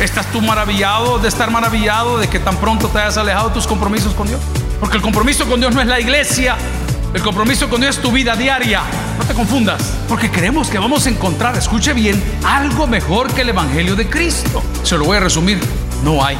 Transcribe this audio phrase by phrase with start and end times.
[0.00, 3.66] ¿Estás tú maravillado de estar maravillado de que tan pronto te hayas alejado de tus
[3.66, 4.40] compromisos con Dios?
[4.80, 6.56] Porque el compromiso con Dios no es la iglesia,
[7.12, 8.80] el compromiso con Dios es tu vida diaria.
[9.18, 13.50] No te confundas, porque creemos que vamos a encontrar, escuche bien, algo mejor que el
[13.50, 14.62] Evangelio de Cristo.
[14.84, 15.58] Se lo voy a resumir,
[16.02, 16.38] no hay.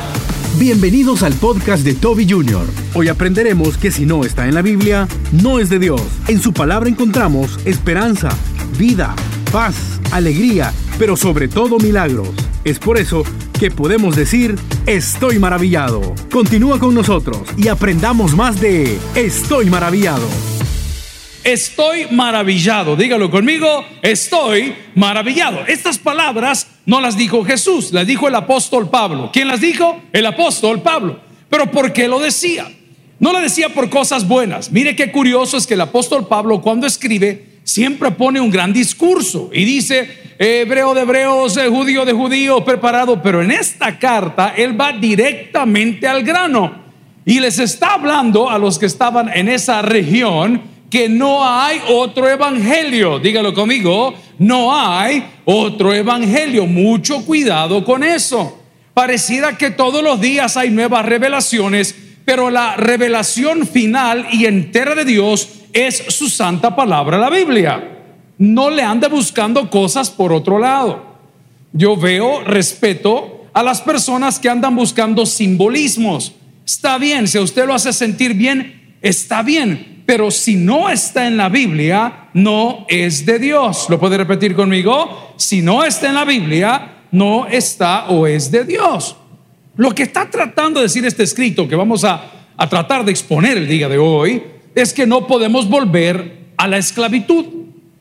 [0.57, 2.67] Bienvenidos al podcast de Toby Jr.
[2.95, 6.01] Hoy aprenderemos que si no está en la Biblia, no es de Dios.
[6.29, 8.31] En su palabra encontramos esperanza,
[8.79, 9.15] vida,
[9.53, 9.75] paz,
[10.13, 12.31] alegría, pero sobre todo milagros.
[12.65, 13.23] Es por eso
[13.61, 16.15] que podemos decir, estoy maravillado.
[16.33, 20.27] Continúa con nosotros y aprendamos más de Estoy maravillado.
[21.45, 25.67] Estoy maravillado, dígalo conmigo, estoy maravillado.
[25.67, 29.29] Estas palabras no las dijo Jesús, las dijo el apóstol Pablo.
[29.31, 30.01] ¿Quién las dijo?
[30.11, 31.21] El apóstol Pablo.
[31.51, 32.67] Pero ¿por qué lo decía?
[33.19, 34.73] No lo decía por cosas buenas.
[34.73, 39.51] Mire qué curioso es que el apóstol Pablo cuando escribe siempre pone un gran discurso
[39.53, 44.93] y dice, hebreo de hebreos, judío de judíos, preparado, pero en esta carta él va
[44.93, 46.73] directamente al grano
[47.27, 52.27] y les está hablando a los que estaban en esa región que no hay otro
[52.27, 53.19] evangelio.
[53.19, 56.67] Dígalo conmigo, no hay otro evangelio.
[56.67, 58.59] Mucho cuidado con eso.
[58.95, 65.05] Pareciera que todos los días hay nuevas revelaciones, pero la revelación final y entera de
[65.05, 68.00] Dios es su santa palabra, la Biblia.
[68.41, 71.05] No le ande buscando cosas por otro lado.
[71.75, 76.33] Yo veo, respeto a las personas que andan buscando simbolismos.
[76.65, 80.05] Está bien, si a usted lo hace sentir bien, está bien.
[80.07, 83.89] Pero si no está en la Biblia, no es de Dios.
[83.91, 85.35] ¿Lo puede repetir conmigo?
[85.37, 89.17] Si no está en la Biblia, no está o es de Dios.
[89.77, 92.25] Lo que está tratando de decir este escrito que vamos a,
[92.57, 94.43] a tratar de exponer el día de hoy
[94.75, 97.60] es que no podemos volver a la esclavitud,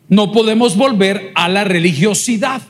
[0.09, 2.61] no podemos volver a la religiosidad,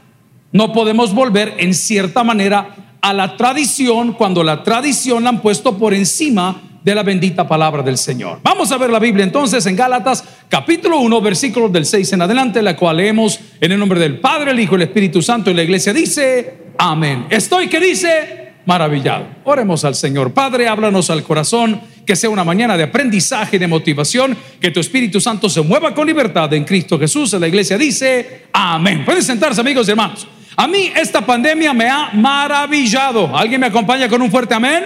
[0.51, 5.77] no podemos volver en cierta manera a la tradición cuando la tradición la han puesto
[5.77, 8.39] por encima de la bendita palabra del Señor.
[8.43, 12.61] Vamos a ver la Biblia entonces en Gálatas capítulo 1 versículos del 6 en adelante,
[12.61, 15.63] la cual leemos en el nombre del Padre, el Hijo el Espíritu Santo y la
[15.63, 17.25] iglesia dice, amén.
[17.29, 19.25] Estoy que dice, maravillado.
[19.43, 20.33] Oremos al Señor.
[20.33, 25.21] Padre, háblanos al corazón que sea una mañana de aprendizaje de motivación, que tu Espíritu
[25.21, 27.33] Santo se mueva con libertad en Cristo Jesús.
[27.33, 29.05] La iglesia dice, amén.
[29.05, 30.27] Pueden sentarse amigos y hermanos.
[30.55, 33.37] A mí esta pandemia me ha maravillado.
[33.37, 34.85] ¿Alguien me acompaña con un fuerte amén?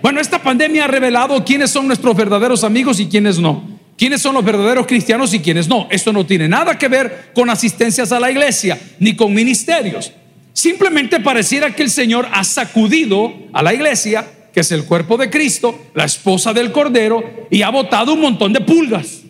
[0.00, 3.68] Bueno, esta pandemia ha revelado quiénes son nuestros verdaderos amigos y quiénes no.
[3.98, 5.88] ¿Quiénes son los verdaderos cristianos y quiénes no?
[5.90, 10.12] Esto no tiene nada que ver con asistencias a la iglesia ni con ministerios.
[10.52, 14.24] Simplemente pareciera que el Señor ha sacudido a la iglesia
[14.56, 18.54] que es el cuerpo de Cristo, la esposa del Cordero, y ha botado un montón
[18.54, 19.20] de pulgas,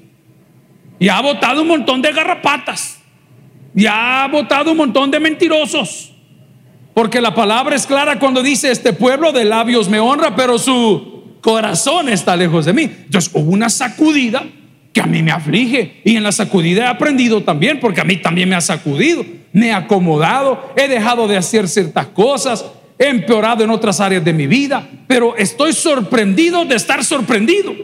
[1.00, 3.00] y ha botado un montón de garrapatas,
[3.74, 6.12] y ha botado un montón de mentirosos.
[6.94, 11.38] Porque la palabra es clara cuando dice, este pueblo de labios me honra, pero su
[11.40, 12.82] corazón está lejos de mí.
[12.84, 14.44] Entonces hubo una sacudida
[14.92, 16.02] que a mí me aflige.
[16.04, 19.26] Y en la sacudida he aprendido también, porque a mí también me ha sacudido.
[19.52, 22.64] Me he acomodado, he dejado de hacer ciertas cosas,
[22.98, 27.74] he empeorado en otras áreas de mi vida, pero estoy sorprendido de estar sorprendido.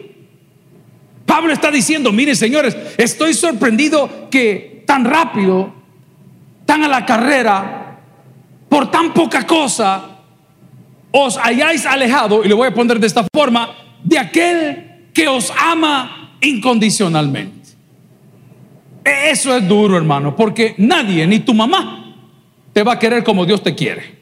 [1.26, 5.72] Pablo está diciendo, miren señores, estoy sorprendido que tan rápido,
[6.66, 8.00] tan a la carrera,
[8.68, 10.18] por tan poca cosa,
[11.10, 15.52] os hayáis alejado, y lo voy a poner de esta forma, de aquel que os
[15.58, 17.70] ama incondicionalmente.
[19.04, 22.16] Eso es duro, hermano, porque nadie, ni tu mamá,
[22.72, 24.21] te va a querer como Dios te quiere.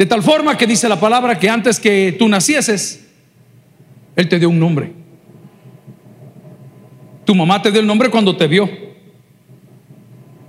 [0.00, 3.06] De tal forma que dice la palabra que antes que tú nacieses,
[4.16, 4.94] Él te dio un nombre.
[7.26, 8.66] Tu mamá te dio el nombre cuando te vio.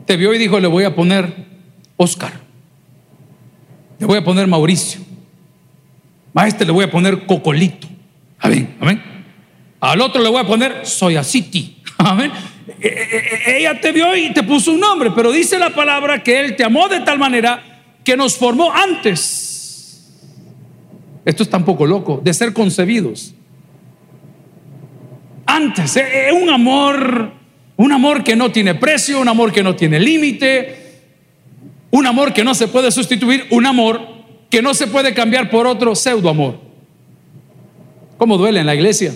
[0.06, 1.34] Te vio y dijo, le voy a poner
[1.98, 2.32] Oscar.
[4.00, 5.02] Le voy a poner Mauricio.
[6.34, 7.90] A este le voy a poner Cocolito.
[8.40, 9.04] Amén, amén.
[9.82, 11.76] Al otro le voy a poner Soyaciti.
[11.98, 12.32] Amén.
[12.80, 16.24] E, e, e, ella te vio y te puso un nombre, pero dice la palabra
[16.24, 17.71] que Él te amó de tal manera
[18.04, 20.12] que nos formó antes.
[21.26, 23.34] Esto está un poco loco, de ser concebidos.
[25.46, 27.32] Antes, es eh, eh, un amor,
[27.78, 31.02] un amor que no tiene precio, un amor que no tiene límite,
[31.92, 34.02] un amor que no se puede sustituir, un amor
[34.50, 36.60] que no se puede cambiar por otro pseudo amor.
[38.18, 39.14] ¿Cómo duele en la iglesia?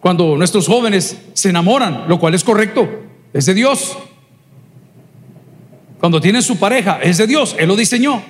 [0.00, 2.88] Cuando nuestros jóvenes se enamoran, lo cual es correcto,
[3.32, 3.96] es de Dios.
[6.04, 8.22] Cuando tiene su pareja, es de Dios, Él lo diseñó.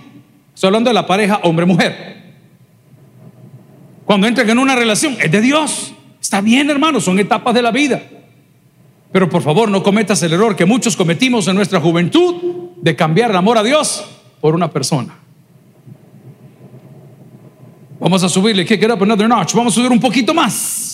[0.54, 2.22] Estoy hablando de la pareja hombre-mujer.
[4.04, 5.92] Cuando entran en una relación, es de Dios.
[6.20, 8.00] Está bien, hermano, son etapas de la vida.
[9.10, 13.32] Pero por favor, no cometas el error que muchos cometimos en nuestra juventud de cambiar
[13.32, 14.04] el amor a Dios
[14.40, 15.12] por una persona.
[17.98, 18.94] Vamos a subirle, ¿qué queda?
[18.94, 19.52] Another notch.
[19.52, 20.93] Vamos a subir un poquito más.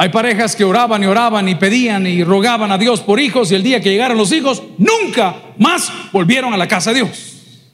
[0.00, 3.54] Hay parejas que oraban y oraban y pedían y rogaban a Dios por hijos y
[3.54, 7.68] el día que llegaron los hijos, nunca más volvieron a la casa de Dios.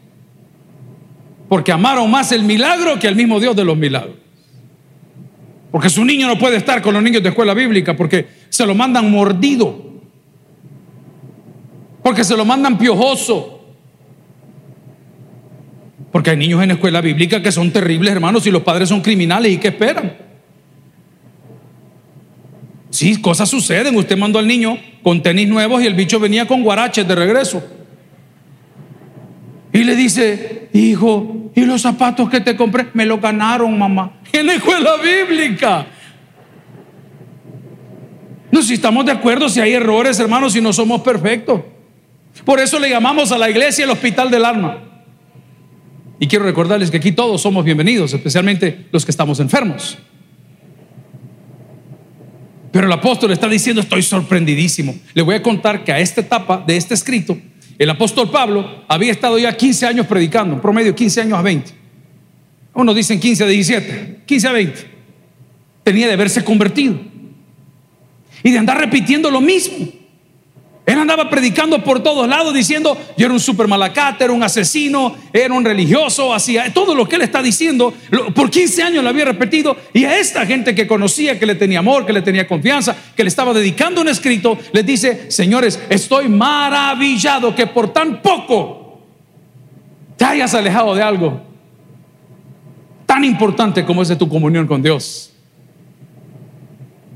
[1.49, 4.17] Porque amaron más el milagro que el mismo Dios de los milagros.
[5.71, 8.75] Porque su niño no puede estar con los niños de escuela bíblica porque se lo
[8.75, 10.01] mandan mordido.
[12.03, 13.61] Porque se lo mandan piojoso.
[16.11, 19.53] Porque hay niños en escuela bíblica que son terribles, hermanos, y los padres son criminales
[19.53, 20.26] y ¿qué esperan?
[22.97, 23.95] Sí, cosas suceden.
[23.95, 27.63] Usted mandó al niño con tenis nuevos y el bicho venía con guaraches de regreso.
[29.71, 32.87] Y le dice, hijo, ¿y los zapatos que te compré?
[32.95, 34.15] Me los ganaron, mamá.
[34.33, 35.85] En la escuela bíblica.
[38.51, 41.61] No, si estamos de acuerdo, si hay errores, hermanos, si no somos perfectos.
[42.47, 44.79] Por eso le llamamos a la iglesia el hospital del alma.
[46.19, 49.99] Y quiero recordarles que aquí todos somos bienvenidos, especialmente los que estamos enfermos.
[52.77, 54.95] Pero el apóstol está diciendo, estoy sorprendidísimo.
[55.15, 57.39] Le voy a contar que a esta etapa de este escrito,
[57.79, 61.73] el apóstol Pablo había estado ya 15 años predicando, en promedio 15 años a 20.
[62.75, 64.91] Unos dicen 15 a 17, 15 a 20.
[65.85, 67.01] Tenía de haberse convertido
[68.43, 69.89] y de andar repitiendo lo mismo.
[70.87, 75.17] Él andaba predicando por todos lados diciendo, yo era un super malacate, era un asesino,
[75.33, 77.93] era un religioso, hacía todo lo que él está diciendo.
[78.33, 81.81] Por 15 años lo había repetido y a esta gente que conocía, que le tenía
[81.81, 86.29] amor, que le tenía confianza, que le estaba dedicando un escrito, les dice, señores, estoy
[86.29, 89.01] maravillado que por tan poco
[90.17, 91.43] te hayas alejado de algo
[93.07, 95.36] tan importante como es de tu comunión con Dios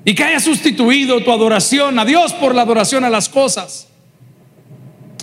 [0.04, 3.88] y que haya sustituido tu adoración a Dios por la adoración a las cosas.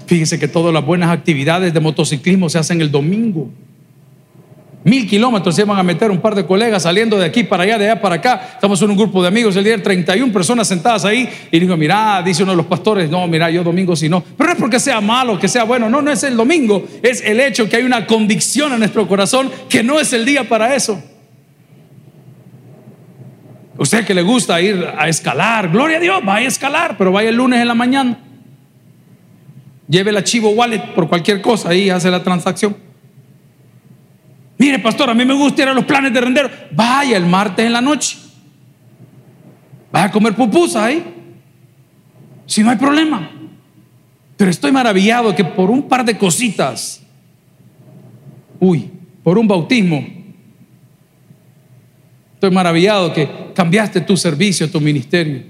[0.06, 3.50] Fíjese que todas las buenas actividades de motociclismo se hacen el domingo.
[4.83, 7.77] Mil kilómetros se van a meter un par de colegas saliendo de aquí para allá,
[7.77, 8.51] de allá para acá.
[8.53, 11.27] Estamos en un grupo de amigos el día 31 personas sentadas ahí.
[11.51, 14.23] Y digo, mira, dice uno de los pastores, no, mira, yo domingo si no.
[14.23, 15.89] Pero no es porque sea malo, que sea bueno.
[15.89, 16.85] No, no es el domingo.
[17.03, 20.47] Es el hecho que hay una convicción en nuestro corazón que no es el día
[20.47, 21.03] para eso.
[23.77, 27.29] Usted que le gusta ir a escalar, gloria a Dios, vaya a escalar, pero vaya
[27.29, 28.18] el lunes en la mañana.
[29.88, 32.75] Lleve el archivo wallet por cualquier cosa y hace la transacción.
[34.57, 36.69] Mire, pastor, a mí me gusta ir a los planes de render.
[36.71, 38.18] Vaya el martes en la noche.
[39.91, 41.03] Vaya a comer pupusas ahí.
[42.47, 43.30] Si no hay problema.
[44.35, 47.01] Pero estoy maravillado que por un par de cositas,
[48.59, 48.91] uy,
[49.23, 50.16] por un bautismo,
[52.37, 55.41] Estoy maravillado que cambiaste tu servicio, tu ministerio.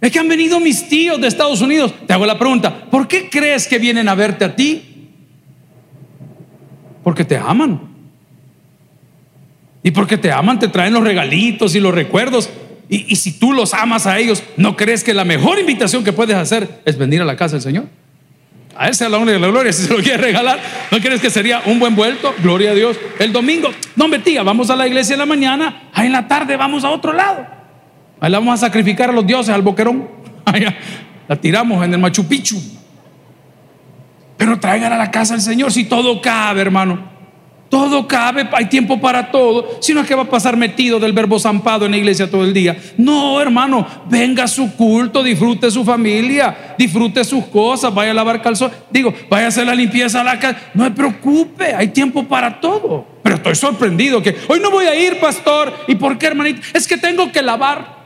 [0.00, 1.92] Es que han venido mis tíos de Estados Unidos.
[2.06, 5.10] Te hago la pregunta, ¿por qué crees que vienen a verte a ti?
[7.04, 7.82] Porque te aman.
[9.82, 12.48] Y porque te aman, te traen los regalitos y los recuerdos.
[12.88, 16.14] Y, y, si tú los amas a ellos, ¿no crees que la mejor invitación que
[16.14, 17.88] puedes hacer es venir a la casa del Señor?
[18.76, 19.72] A esa es la única gloria.
[19.72, 20.58] Si se lo quiere regalar,
[20.90, 22.34] ¿no crees que sería un buen vuelto?
[22.42, 22.96] Gloria a Dios.
[23.18, 26.26] El domingo, no me tía, vamos a la iglesia en la mañana, ahí en la
[26.26, 27.46] tarde vamos a otro lado.
[28.20, 30.08] Ahí la vamos a sacrificar a los dioses, al boquerón.
[30.44, 30.76] Allá,
[31.28, 32.60] la tiramos en el Machu Picchu.
[34.36, 37.11] Pero traigan a la casa del Señor si todo cabe, hermano.
[37.72, 39.78] Todo cabe, hay tiempo para todo.
[39.80, 42.44] Si no es que va a pasar metido del verbo zampado en la iglesia todo
[42.44, 42.76] el día.
[42.98, 48.42] No, hermano, venga a su culto, disfrute su familia, disfrute sus cosas, vaya a lavar
[48.42, 48.70] calzón.
[48.90, 50.60] Digo, vaya a hacer la limpieza a la casa.
[50.74, 53.06] No se preocupe, hay tiempo para todo.
[53.22, 55.72] Pero estoy sorprendido que hoy no voy a ir, pastor.
[55.88, 56.60] ¿Y por qué, hermanito?
[56.74, 57.96] Es que tengo que lavar.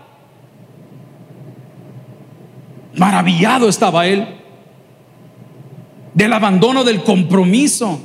[2.95, 4.29] Maravillado estaba él
[6.15, 8.01] del abandono del compromiso.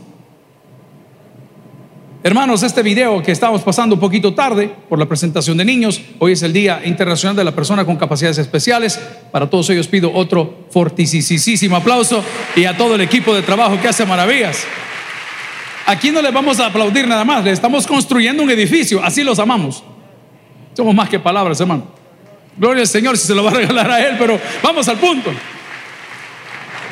[2.23, 6.33] Hermanos, este video que estamos pasando un poquito tarde por la presentación de niños, hoy
[6.33, 8.99] es el Día Internacional de la Persona con Capacidades Especiales.
[9.31, 12.23] Para todos ellos pido otro fortisísimo aplauso
[12.55, 14.63] y a todo el equipo de trabajo que hace maravillas.
[15.87, 19.39] Aquí no les vamos a aplaudir nada más, le estamos construyendo un edificio, así los
[19.39, 19.83] amamos.
[20.77, 21.87] Somos más que palabras, hermano.
[22.55, 25.31] Gloria al Señor si se lo va a regalar a Él, pero vamos al punto.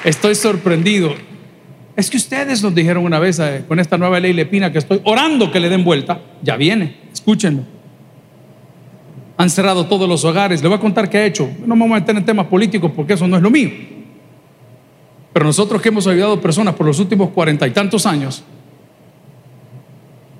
[0.03, 1.28] Estoy sorprendido
[1.99, 5.01] es que ustedes nos dijeron una vez eh, con esta nueva ley lepina que estoy
[5.03, 6.21] orando que le den vuelta.
[6.41, 7.63] Ya viene, escúchenlo.
[9.35, 10.61] Han cerrado todos los hogares.
[10.61, 11.49] Le voy a contar qué ha hecho.
[11.65, 13.69] No me a meter en temas políticos porque eso no es lo mío.
[15.33, 18.43] Pero nosotros que hemos ayudado personas por los últimos cuarenta y tantos años,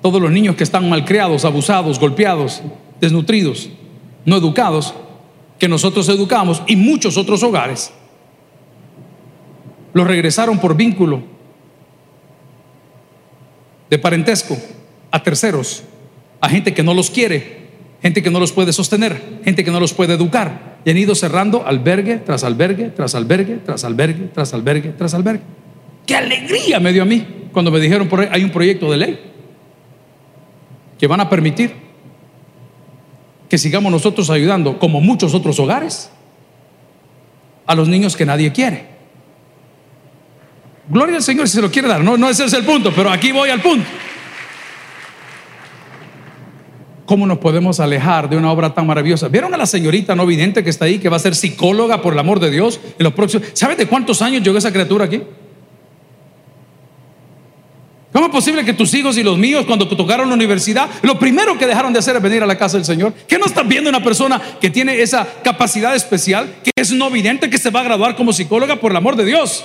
[0.00, 2.62] todos los niños que están malcriados, abusados, golpeados,
[3.02, 3.68] desnutridos,
[4.24, 4.94] no educados,
[5.58, 7.92] que nosotros educamos y muchos otros hogares,
[9.92, 11.39] los regresaron por vínculo
[13.90, 14.56] de parentesco,
[15.10, 15.82] a terceros,
[16.40, 17.58] a gente que no los quiere,
[18.00, 20.78] gente que no los puede sostener, gente que no los puede educar.
[20.84, 25.42] Y han ido cerrando albergue tras albergue, tras albergue, tras albergue, tras albergue, tras albergue.
[26.06, 28.96] ¡Qué alegría me dio a mí cuando me dijeron por ahí hay un proyecto de
[28.96, 29.20] ley
[30.98, 31.72] que van a permitir
[33.48, 36.10] que sigamos nosotros ayudando, como muchos otros hogares,
[37.66, 38.89] a los niños que nadie quiere.
[40.90, 42.02] Gloria al Señor si se lo quiere dar.
[42.02, 43.86] No, no ese es el punto, pero aquí voy al punto.
[47.06, 49.28] ¿Cómo nos podemos alejar de una obra tan maravillosa?
[49.28, 52.12] ¿Vieron a la señorita no vidente que está ahí, que va a ser psicóloga por
[52.12, 53.48] el amor de Dios en los próximos?
[53.52, 55.22] ¿Sabes de cuántos años llegó esa criatura aquí?
[58.12, 61.56] ¿Cómo es posible que tus hijos y los míos, cuando tocaron la universidad, lo primero
[61.56, 63.12] que dejaron de hacer es venir a la casa del Señor?
[63.28, 67.48] ¿Qué no estás viendo una persona que tiene esa capacidad especial, que es no vidente,
[67.48, 69.64] que se va a graduar como psicóloga por el amor de Dios?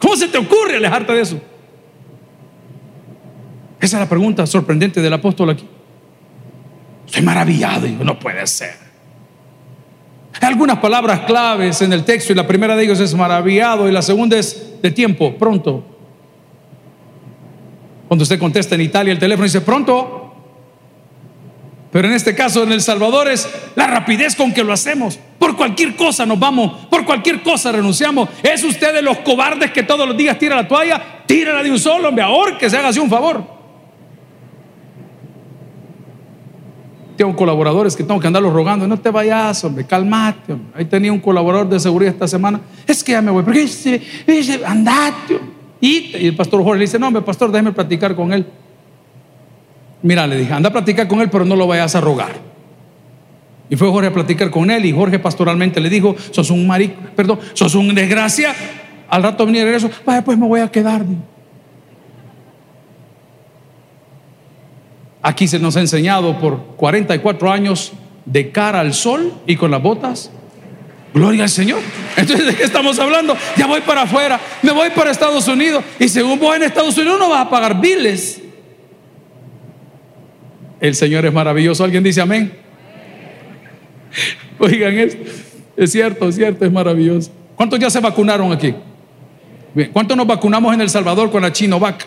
[0.00, 1.40] ¿Cómo se te ocurre alejarte de eso?
[3.80, 5.66] Esa es la pregunta sorprendente del apóstol aquí.
[7.06, 8.74] Estoy maravillado, digo, no puede ser.
[10.40, 13.92] Hay algunas palabras claves en el texto y la primera de ellos es maravillado y
[13.92, 15.84] la segunda es de tiempo, pronto.
[18.08, 20.19] Cuando usted contesta en Italia el teléfono dice pronto.
[21.92, 25.18] Pero en este caso en El Salvador es la rapidez con que lo hacemos.
[25.38, 28.28] Por cualquier cosa nos vamos, por cualquier cosa renunciamos.
[28.42, 31.02] ¿Es usted de los cobardes que todos los días tira la toalla?
[31.26, 33.60] Tírala de un solo, hombre, ahora que se haga así un favor.
[37.16, 40.54] Tengo colaboradores que tengo que andarlos rogando, no te vayas, hombre, calmate.
[40.54, 40.72] Hombre.
[40.74, 42.60] Ahí tenía un colaborador de seguridad esta semana.
[42.86, 43.68] Es que ya me voy, porque
[44.64, 45.38] andate.
[45.80, 48.46] Y, el pastor Jorge le dice, no, hombre, pastor, déjeme platicar con él.
[50.02, 52.32] Mira, le dije, anda a platicar con él, pero no lo vayas a rogar.
[53.68, 57.00] Y fue Jorge a platicar con él y Jorge pastoralmente le dijo, sos un marico,
[57.14, 58.54] perdón, sos un desgracia.
[59.08, 61.04] Al rato venía de regreso, vaya, pues me voy a quedar.
[65.22, 67.92] Aquí se nos ha enseñado por 44 años
[68.24, 70.30] de cara al sol y con las botas
[71.12, 71.80] Gloria al Señor.
[72.16, 73.36] Entonces, ¿de qué estamos hablando?
[73.56, 75.82] Ya voy para afuera, me voy para Estados Unidos.
[75.98, 78.39] Y según vos en Estados Unidos no vas a pagar biles.
[80.80, 81.84] El Señor es maravilloso.
[81.84, 82.52] ¿Alguien dice amén?
[84.58, 85.22] Oigan esto.
[85.76, 87.30] Es cierto, es cierto, es maravilloso.
[87.56, 88.74] ¿Cuántos ya se vacunaron aquí?
[89.92, 92.06] ¿Cuántos nos vacunamos en El Salvador con la Chinovac?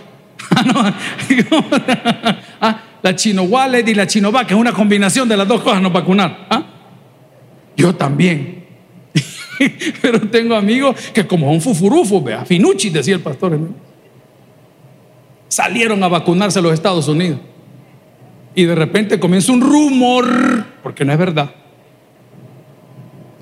[2.62, 5.94] ah, la Chino Wallet y la Chinovac, es una combinación de las dos cosas, nos
[5.94, 6.48] vacunar.
[6.50, 6.64] ¿Ah?
[7.76, 8.64] Yo también.
[10.02, 13.60] Pero tengo amigos que como un fufurufo, vea, finuchi, decía el pastor.
[15.48, 17.40] Salieron a vacunarse los Estados Unidos.
[18.56, 21.52] Y de repente comienza un rumor, porque no es verdad,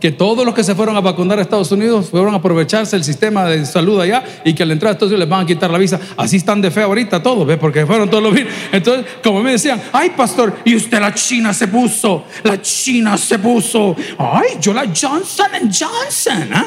[0.01, 3.03] que todos los que se fueron a vacunar a Estados Unidos fueron a aprovecharse el
[3.03, 5.69] sistema de salud allá y que al entrar a Estados Unidos les van a quitar
[5.69, 5.99] la visa.
[6.17, 7.59] Así están de fe ahorita todos, ¿ves?
[7.59, 8.51] Porque fueron todos los virus.
[8.71, 13.37] Entonces, como me decían, ay pastor, y usted la China se puso, la China se
[13.37, 16.49] puso, ay, yo la Johnson Johnson.
[16.51, 16.65] ¿ah?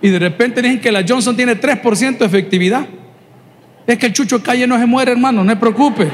[0.00, 2.86] Y de repente dicen que la Johnson tiene 3% de efectividad.
[3.86, 6.10] Es que el chucho calle no se muere, hermano, no se preocupe.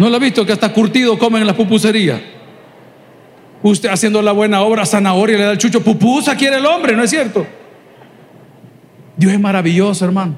[0.00, 2.22] ¿No lo ha visto que hasta curtido comen en las pupuserías?
[3.62, 7.02] Usted haciendo la buena obra, zanahoria, le da el chucho, pupusa quiere el hombre, ¿no
[7.02, 7.46] es cierto?
[9.14, 10.36] Dios es maravilloso, hermano.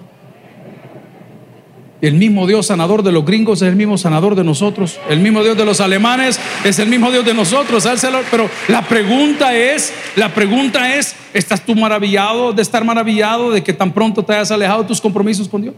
[2.01, 4.99] El mismo Dios sanador de los gringos es el mismo sanador de nosotros.
[5.09, 7.87] El mismo Dios de los alemanes es el mismo Dios de nosotros.
[8.33, 13.73] Pero la pregunta es, la pregunta es, ¿estás tú maravillado de estar maravillado de que
[13.73, 15.75] tan pronto te hayas alejado de tus compromisos con Dios?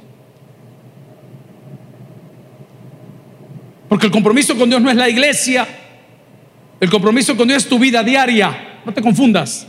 [3.89, 5.67] Porque el compromiso con Dios no es la iglesia,
[6.81, 8.81] el compromiso con Dios es tu vida diaria.
[8.85, 9.67] No te confundas.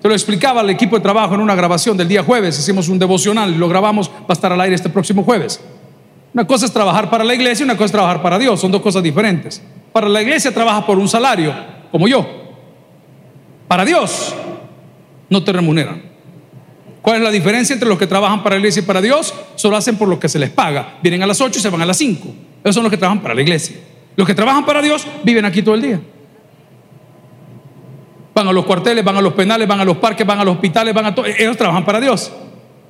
[0.00, 2.58] Se lo explicaba al equipo de trabajo en una grabación del día jueves.
[2.58, 4.10] Hicimos un devocional y lo grabamos.
[4.10, 5.60] Va a estar al aire este próximo jueves.
[6.32, 8.60] Una cosa es trabajar para la iglesia y una cosa es trabajar para Dios.
[8.60, 9.62] Son dos cosas diferentes.
[9.92, 11.54] Para la iglesia trabajas por un salario,
[11.90, 12.26] como yo.
[13.66, 14.34] Para Dios
[15.30, 16.13] no te remuneran.
[17.04, 19.34] ¿Cuál es la diferencia entre los que trabajan para la iglesia y para Dios?
[19.56, 20.94] Solo hacen por lo que se les paga.
[21.02, 22.34] Vienen a las 8 y se van a las 5.
[22.62, 23.76] Esos son los que trabajan para la iglesia.
[24.16, 26.00] Los que trabajan para Dios viven aquí todo el día.
[28.34, 30.54] Van a los cuarteles, van a los penales, van a los parques, van a los
[30.54, 31.26] hospitales, van a todo.
[31.26, 32.32] Ellos trabajan para Dios.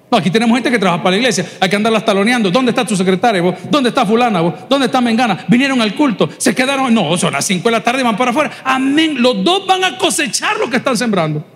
[0.09, 1.44] No, aquí tenemos gente que trabaja para la iglesia.
[1.59, 2.52] Hay que andarlas taloneando.
[2.52, 3.52] ¿Dónde está tu secretario?
[3.68, 4.40] ¿Dónde está fulana?
[4.71, 5.44] ¿Dónde está Mengana?
[5.49, 6.28] Vinieron al culto.
[6.38, 6.94] Se quedaron.
[6.94, 8.52] No, son las 5 de la tarde y van para afuera.
[8.62, 9.16] Amén.
[9.21, 11.54] Los dos van a cosechar lo que están sembrando.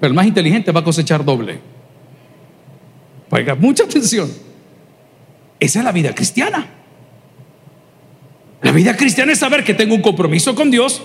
[0.00, 1.60] Pero el más inteligente va a cosechar doble.
[3.30, 4.30] Oiga, mucha atención.
[5.60, 6.66] Esa es la vida cristiana.
[8.62, 11.02] La vida cristiana es saber que tengo un compromiso con Dios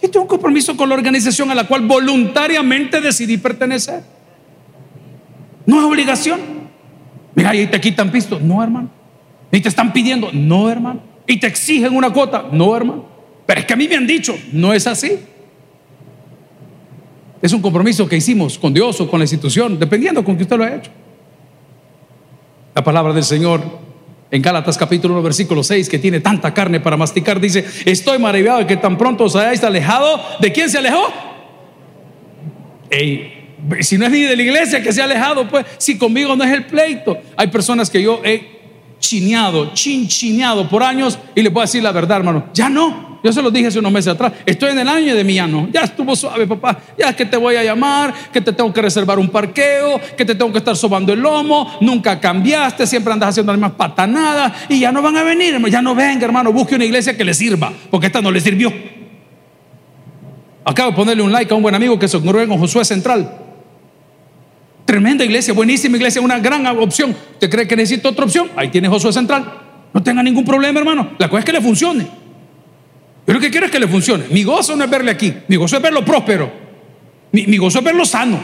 [0.00, 4.02] y tengo un compromiso con la organización a la cual voluntariamente decidí pertenecer.
[5.66, 6.40] No es obligación.
[7.34, 8.38] Mira, y te quitan pisto.
[8.40, 8.90] No, hermano.
[9.50, 10.30] Y te están pidiendo.
[10.32, 11.00] No, hermano.
[11.26, 12.46] Y te exigen una cuota.
[12.52, 13.04] No, hermano.
[13.44, 14.36] Pero es que a mí me han dicho.
[14.52, 15.18] No es así.
[17.42, 20.56] Es un compromiso que hicimos con Dios o con la institución, dependiendo con que usted
[20.56, 20.90] lo haya hecho.
[22.74, 23.62] La palabra del Señor
[24.30, 28.58] en Gálatas capítulo 1 versículo 6 que tiene tanta carne para masticar dice, estoy maravillado
[28.58, 30.20] de que tan pronto os hayáis alejado.
[30.40, 31.06] ¿De quién se alejó?
[33.80, 36.44] si no es ni de la iglesia que se ha alejado, pues si conmigo no
[36.44, 37.18] es el pleito.
[37.36, 38.56] Hay personas que yo he
[38.98, 43.05] chineado, chinchineado por años y le puedo decir la verdad, hermano, ya no.
[43.26, 44.34] Yo se lo dije hace unos meses atrás.
[44.46, 45.68] Estoy en el año de mi ya no.
[45.72, 46.78] Ya estuvo suave, papá.
[46.96, 50.24] Ya es que te voy a llamar, que te tengo que reservar un parqueo, que
[50.24, 51.76] te tengo que estar sobando el lomo.
[51.80, 55.66] Nunca cambiaste, siempre andas haciendo las mismas patanadas y ya no van a venir, hermano.
[55.66, 56.52] Ya no venga, hermano.
[56.52, 58.72] Busque una iglesia que le sirva, porque esta no le sirvió.
[60.64, 63.28] Acabo de ponerle un like a un buen amigo que se ocurrió con Josué Central.
[64.84, 67.10] Tremenda iglesia, buenísima iglesia, una gran opción.
[67.32, 68.50] ¿Usted cree que necesita otra opción?
[68.54, 69.52] Ahí tiene Josué Central.
[69.92, 71.10] No tenga ningún problema, hermano.
[71.18, 72.25] La cosa es que le funcione.
[73.26, 74.24] Yo lo que quiero es que le funcione.
[74.30, 76.66] Mi gozo no es verle aquí, mi gozo es verlo próspero.
[77.32, 78.38] Mi, gozo es verlo sano.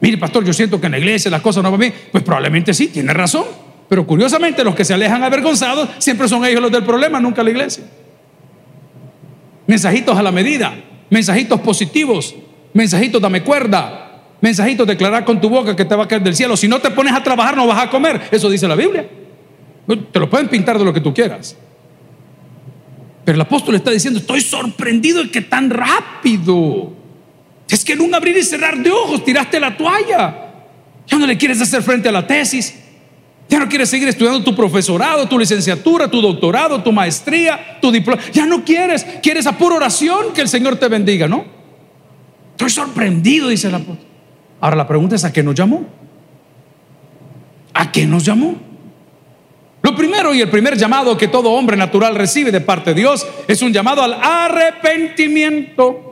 [0.00, 1.94] Mire, pastor, yo siento que en la iglesia las cosas no van bien.
[2.12, 3.44] Pues probablemente sí, tiene razón.
[3.88, 7.50] Pero curiosamente, los que se alejan avergonzados siempre son ellos los del problema, nunca la
[7.50, 7.84] iglesia.
[9.66, 10.74] Mensajitos a la medida,
[11.10, 12.34] mensajitos positivos,
[12.72, 16.56] mensajitos dame cuerda, mensajitos declarar con tu boca que te va a caer del cielo.
[16.56, 18.28] Si no te pones a trabajar, no vas a comer.
[18.30, 19.06] Eso dice la Biblia.
[20.12, 21.56] Te lo pueden pintar de lo que tú quieras.
[23.28, 26.94] Pero el apóstol está diciendo, estoy sorprendido de que tan rápido.
[27.68, 30.34] Es que en un abrir y cerrar de ojos tiraste la toalla.
[31.06, 32.74] Ya no le quieres hacer frente a la tesis.
[33.46, 38.22] Ya no quieres seguir estudiando tu profesorado, tu licenciatura, tu doctorado, tu maestría, tu diploma.
[38.32, 39.04] Ya no quieres.
[39.22, 41.44] Quieres a pura oración que el Señor te bendiga, ¿no?
[42.52, 44.06] Estoy sorprendido, dice el apóstol.
[44.58, 45.86] Ahora la pregunta es, ¿a qué nos llamó?
[47.74, 48.67] ¿A qué nos llamó?
[49.82, 53.26] Lo primero y el primer llamado que todo hombre natural recibe de parte de Dios
[53.46, 56.04] es un llamado al arrepentimiento.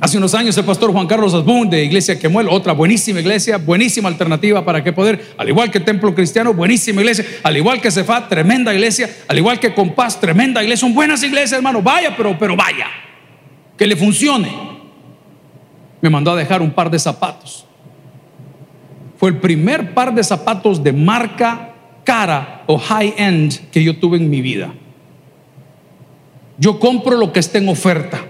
[0.00, 4.08] Hace unos años el pastor Juan Carlos Asbun de Iglesia Quemuel, otra buenísima iglesia, buenísima
[4.08, 8.28] alternativa para que poder, al igual que Templo Cristiano, buenísima iglesia, al igual que Cefat,
[8.28, 12.56] tremenda iglesia, al igual que Compás, tremenda iglesia, son buenas iglesias, hermano, vaya, pero, pero
[12.56, 12.88] vaya,
[13.76, 14.50] que le funcione.
[16.00, 17.66] Me mandó a dejar un par de zapatos
[19.22, 24.16] fue el primer par de zapatos de marca cara o high end que yo tuve
[24.16, 24.74] en mi vida.
[26.58, 28.20] Yo compro lo que esté en oferta.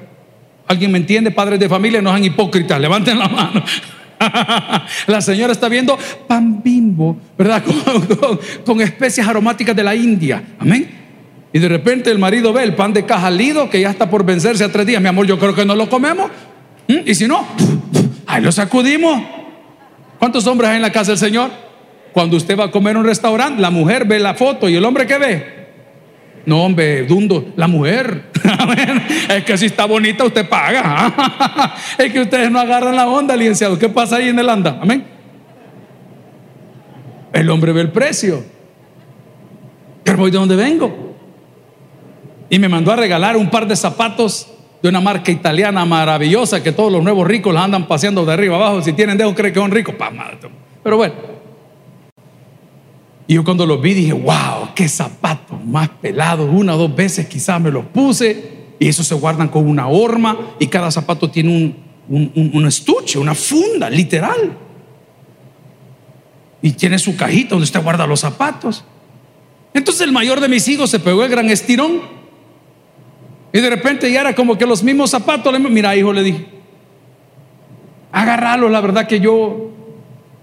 [0.66, 1.31] ¿Alguien me entiende?
[1.31, 3.64] Padres de familia, no sean hipócritas, levanten la mano.
[5.07, 7.64] la señora está viendo pan bimbo, ¿verdad?
[8.66, 10.42] Con, especias aromáticas de la India.
[10.59, 10.90] Amén.
[11.55, 14.26] Y de repente el marido ve el pan de caja lido que ya está por
[14.26, 15.00] vencerse a tres días.
[15.00, 16.31] Mi amor, yo creo que no lo comemos.
[16.87, 16.98] ¿Mm?
[17.07, 17.46] Y si no,
[18.26, 19.40] ahí lo sacudimos.
[20.22, 21.50] ¿Cuántos hombres hay en la casa del Señor?
[22.12, 24.85] Cuando usted va a comer en un restaurante, la mujer ve la foto y el
[24.85, 25.66] hombre que ve.
[26.46, 28.30] No, hombre, dundo, la mujer.
[29.28, 31.74] es que si está bonita, usted paga.
[31.98, 33.76] es que ustedes no agarran la onda, licenciado.
[33.76, 34.78] ¿Qué pasa ahí en el anda?
[34.80, 35.04] Amén.
[37.32, 38.44] El hombre ve el precio.
[40.04, 41.16] Pero voy de donde vengo.
[42.48, 44.52] Y me mandó a regalar un par de zapatos
[44.83, 48.57] de una marca italiana maravillosa que todos los nuevos ricos la andan paseando de arriba
[48.57, 48.83] abajo.
[48.83, 49.95] Si tienen dedos, creen que son ricos.
[50.83, 51.14] Pero bueno.
[53.29, 56.51] Y yo cuando los vi dije, wow, qué zapatos más pelados.
[56.53, 58.62] Una o dos veces quizás me los puse.
[58.81, 60.37] Y esos se guardan con una horma.
[60.59, 61.77] Y cada zapato tiene
[62.09, 64.59] un, un estuche, una funda, literal.
[66.61, 68.85] Y tiene su cajita donde usted guarda los zapatos.
[69.73, 72.21] Entonces el mayor de mis hijos se pegó el gran estirón
[73.53, 75.59] y de repente ya era como que los mismos zapatos.
[75.61, 76.47] Mira, hijo, le dije,
[78.11, 78.69] agarralo.
[78.69, 79.71] La verdad que yo,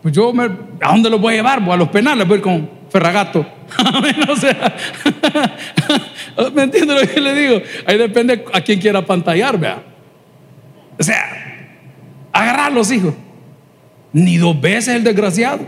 [0.01, 0.43] pues yo, me,
[0.81, 1.59] ¿a dónde los voy a llevar?
[1.59, 3.45] a los penales, voy con Ferragato.
[4.29, 4.75] o sea,
[6.53, 7.61] ¿me entiende lo que le digo?
[7.87, 9.81] Ahí depende a quién quiera pantallar, vea.
[10.99, 11.69] O sea,
[12.31, 13.15] agarrarlos, hijo.
[14.13, 15.61] Ni dos veces el desgraciado.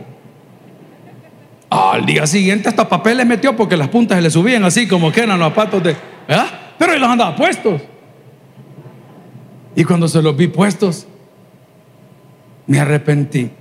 [1.69, 5.11] Al día siguiente hasta papel le metió porque las puntas se le subían así como
[5.11, 5.95] que eran los zapatos de...
[6.27, 6.47] ¿verdad?
[6.81, 7.79] Pero él los andaba puestos.
[9.75, 11.05] Y cuando se los vi puestos,
[12.65, 13.51] me arrepentí.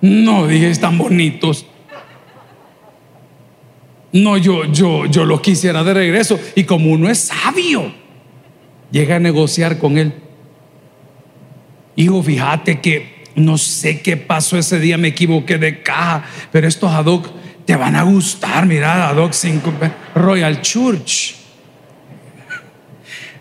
[0.00, 1.66] No, dije, están bonitos.
[4.12, 6.38] No, yo, yo, yo los quisiera de regreso.
[6.54, 7.92] Y como uno es sabio,
[8.92, 10.14] llega a negociar con él.
[11.96, 16.92] Hijo, fíjate que no sé qué pasó ese día, me equivoqué de caja, pero estos
[16.92, 19.72] ad hoc te van a gustar, mira, a Doc 5
[20.14, 21.34] Royal Church.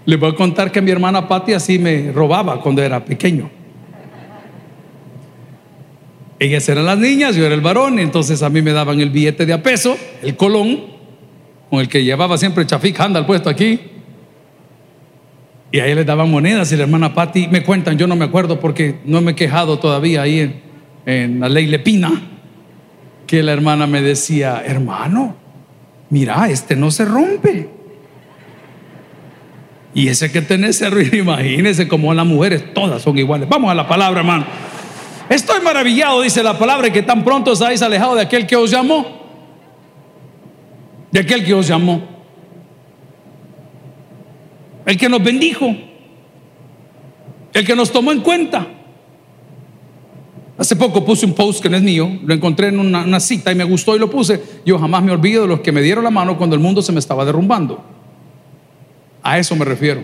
[0.05, 3.49] Les voy a contar que mi hermana Patty así me robaba cuando era pequeño.
[6.39, 9.45] Ellas eran las niñas, yo era el varón, entonces a mí me daban el billete
[9.45, 10.85] de a peso, el colón,
[11.69, 13.79] con el que llevaba siempre Chafik Handal puesto aquí.
[15.71, 18.59] Y ahí les daban monedas y la hermana Patti me cuentan, yo no me acuerdo
[18.59, 20.61] porque no me he quejado todavía ahí en,
[21.05, 22.30] en la ley Lepina,
[23.31, 25.37] que la hermana me decía, hermano,
[26.09, 27.69] mira, este no se rompe.
[29.93, 33.47] Y ese que tenés se arruina, imagínese como las mujeres, todas son iguales.
[33.47, 34.45] Vamos a la palabra, hermano.
[35.29, 38.69] Estoy maravillado, dice la palabra, que tan pronto os habéis alejado de aquel que os
[38.69, 39.05] llamó.
[41.09, 42.01] De aquel que os llamó.
[44.85, 45.73] El que nos bendijo.
[47.53, 48.67] El que nos tomó en cuenta.
[50.61, 53.55] Hace poco puse un post que no es mío, lo encontré en una, cita y
[53.55, 54.39] me gustó y lo puse.
[54.63, 56.91] Yo jamás me olvido de los que me dieron la mano cuando el mundo se
[56.91, 57.83] me estaba derrumbando.
[59.23, 60.03] A eso me refiero.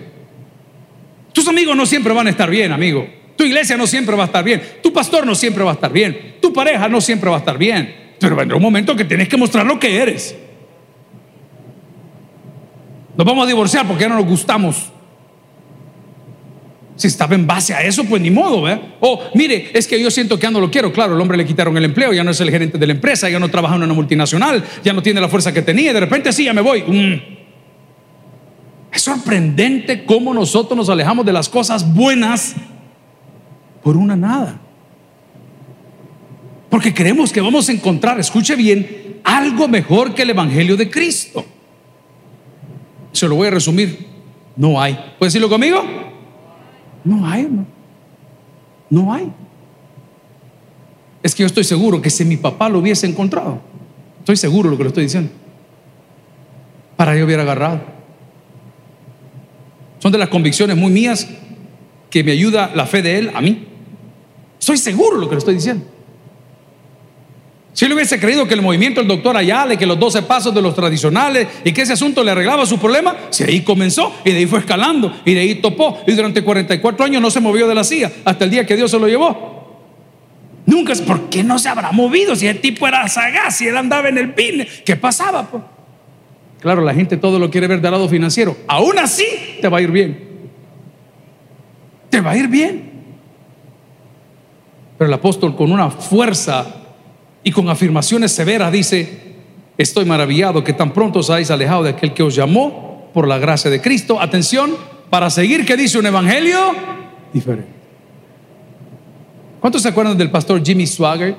[1.32, 3.08] Tus amigos no siempre van a estar bien, amigo.
[3.36, 4.60] Tu iglesia no siempre va a estar bien.
[4.82, 6.38] Tu pastor no siempre va a estar bien.
[6.42, 8.16] Tu pareja no siempre va a estar bien.
[8.20, 10.36] Pero vendrá un momento que tienes que mostrar lo que eres.
[13.16, 14.92] Nos vamos a divorciar porque ya no nos gustamos.
[16.98, 18.82] Si estaba en base a eso, pues ni modo, ¿verdad?
[19.00, 20.92] O mire, es que yo siento que ya no lo quiero.
[20.92, 23.30] Claro, el hombre le quitaron el empleo, ya no es el gerente de la empresa,
[23.30, 25.92] ya no trabaja en una multinacional, ya no tiene la fuerza que tenía.
[25.92, 26.82] Y de repente, sí, ya me voy.
[26.82, 27.22] Mm.
[28.92, 32.56] Es sorprendente cómo nosotros nos alejamos de las cosas buenas
[33.84, 34.60] por una nada.
[36.72, 41.46] Porque creemos que vamos a encontrar, escuche bien, algo mejor que el Evangelio de Cristo.
[43.12, 44.08] Se lo voy a resumir.
[44.56, 44.94] No hay.
[45.20, 46.07] ¿Puede decirlo conmigo?
[47.08, 47.66] No hay, no.
[48.90, 49.32] No hay.
[51.24, 53.62] Es que yo estoy seguro que si mi papá lo hubiese encontrado,
[54.20, 55.32] estoy seguro de lo que le estoy diciendo,
[56.98, 57.80] para yo hubiera agarrado.
[60.00, 61.30] Son de las convicciones muy mías
[62.10, 63.68] que me ayuda la fe de él a mí.
[64.60, 65.86] Estoy seguro de lo que le estoy diciendo.
[67.78, 70.64] Si él hubiese creído que el movimiento del doctor Ayala, que los 12 pasos de
[70.64, 74.40] los tradicionales y que ese asunto le arreglaba su problema, si ahí comenzó y de
[74.40, 77.76] ahí fue escalando y de ahí topó y durante 44 años no se movió de
[77.76, 79.84] la silla hasta el día que Dios se lo llevó.
[80.66, 84.10] Nunca por qué no se habrá movido si el tipo era sagaz, si él andaba
[84.10, 85.44] en el pin, ¿qué pasaba?
[85.44, 85.62] Pues?
[86.60, 88.58] Claro, la gente todo lo quiere ver del lado financiero.
[88.68, 90.50] Aún así te va a ir bien.
[92.10, 92.92] Te va a ir bien.
[94.98, 96.86] Pero el apóstol con una fuerza
[97.44, 99.36] y con afirmaciones severas dice,
[99.78, 103.38] estoy maravillado que tan pronto os hayáis alejado de aquel que os llamó por la
[103.38, 104.20] gracia de Cristo.
[104.20, 104.76] Atención,
[105.10, 106.76] para seguir que dice un evangelio
[107.34, 107.78] diferente.
[109.60, 111.36] ¿Cuántos se acuerdan del pastor Jimmy Swagger?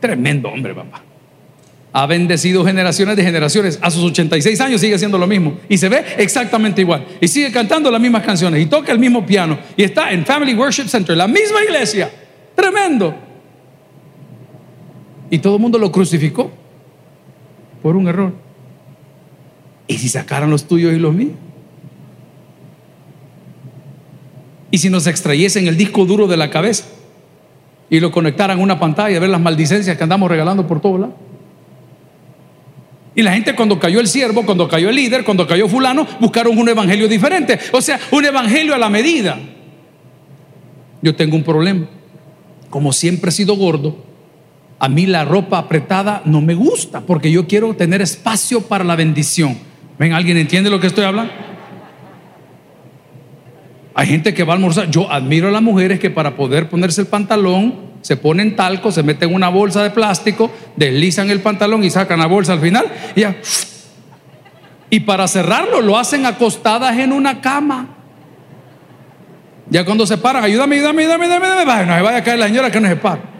[0.00, 1.02] Tremendo hombre, papá.
[1.92, 3.78] Ha bendecido generaciones de generaciones.
[3.80, 5.58] A sus 86 años sigue haciendo lo mismo.
[5.68, 7.06] Y se ve exactamente igual.
[7.20, 8.62] Y sigue cantando las mismas canciones.
[8.62, 9.58] Y toca el mismo piano.
[9.76, 12.10] Y está en Family Worship Center, la misma iglesia.
[12.54, 13.25] Tremendo.
[15.30, 16.50] Y todo el mundo lo crucificó
[17.82, 18.32] por un error.
[19.88, 21.32] ¿Y si sacaran los tuyos y los míos?
[24.70, 26.84] ¿Y si nos extrayesen el disco duro de la cabeza
[27.88, 31.16] y lo conectaran a una pantalla ver las maldicencias que andamos regalando por todos lados?
[33.14, 36.58] Y la gente cuando cayó el siervo, cuando cayó el líder, cuando cayó fulano, buscaron
[36.58, 37.58] un evangelio diferente.
[37.72, 39.38] O sea, un evangelio a la medida.
[41.00, 41.86] Yo tengo un problema.
[42.68, 43.96] Como siempre he sido gordo,
[44.78, 48.96] a mí la ropa apretada no me gusta porque yo quiero tener espacio para la
[48.96, 49.56] bendición.
[49.98, 50.12] ¿Ven?
[50.12, 51.32] ¿Alguien entiende lo que estoy hablando?
[53.94, 54.90] Hay gente que va a almorzar.
[54.90, 59.02] Yo admiro a las mujeres que para poder ponerse el pantalón se ponen talco, se
[59.02, 62.86] meten una bolsa de plástico, deslizan el pantalón y sacan la bolsa al final
[63.16, 63.22] y.
[64.88, 67.88] Y para cerrarlo lo hacen acostadas en una cama.
[69.68, 71.86] Ya cuando se paran, ayúdame, ayúdame, ayúdame, ayúdame, ayúdame.
[71.86, 73.35] no se vaya a caer la señora que no se para.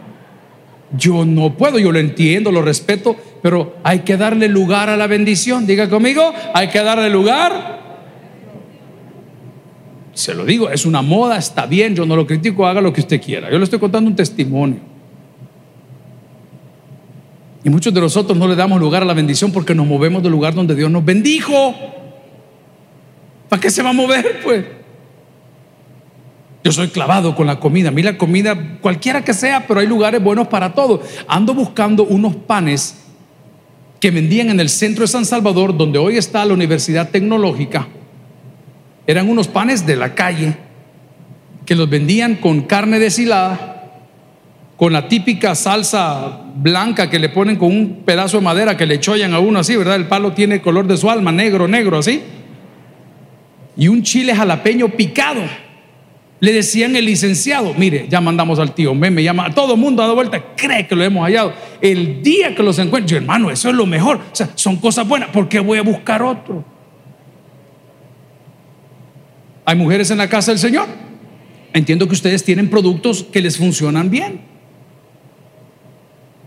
[0.95, 5.07] Yo no puedo, yo lo entiendo, lo respeto, pero hay que darle lugar a la
[5.07, 5.65] bendición.
[5.67, 7.77] Diga conmigo, hay que darle lugar.
[10.13, 13.01] Se lo digo, es una moda, está bien, yo no lo critico, haga lo que
[13.01, 13.51] usted quiera.
[13.51, 14.79] Yo le estoy contando un testimonio.
[17.63, 20.31] Y muchos de nosotros no le damos lugar a la bendición porque nos movemos del
[20.31, 21.75] lugar donde Dios nos bendijo.
[23.49, 24.76] ¿Para qué se va a mover, pues?
[26.67, 27.87] Yo soy clavado con la comida.
[27.87, 31.01] A mí la comida, cualquiera que sea, pero hay lugares buenos para todo.
[31.25, 33.05] Ando buscando unos panes
[34.01, 37.87] que vendían en el centro de San Salvador, donde hoy está la Universidad Tecnológica.
[39.05, 40.57] Eran unos panes de la calle
[41.65, 43.93] que los vendían con carne deshilada,
[44.75, 48.99] con la típica salsa blanca que le ponen con un pedazo de madera que le
[48.99, 49.95] chollan a uno así, ¿verdad?
[49.95, 52.23] El palo tiene color de su alma, negro, negro, así.
[53.77, 55.43] Y un chile jalapeño picado
[56.39, 60.03] Le decían el licenciado, mire, ya mandamos al tío, me, me llama, todo el mundo
[60.03, 61.51] ha dado vuelta, cree que lo hemos hallado.
[61.81, 64.17] El día que los encuentre, yo hermano, eso es lo mejor.
[64.17, 66.63] O sea, son cosas buenas, ¿por qué voy a buscar otro?
[69.65, 70.87] Hay mujeres en la casa del Señor.
[71.73, 74.39] Entiendo que ustedes tienen productos que les funcionan bien.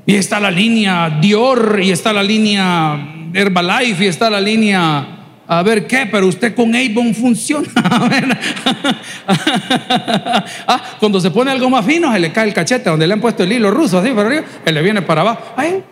[0.06, 5.19] Y está la línea Dior, y está la línea Herbalife, y está la línea
[5.52, 7.68] a ver qué, pero usted con Avon funciona.
[10.68, 13.20] ah, cuando se pone algo más fino, se le cae el cachete donde le han
[13.20, 15.42] puesto el hilo ruso, así para arriba, él le viene para abajo.
[15.56, 15.82] Ay,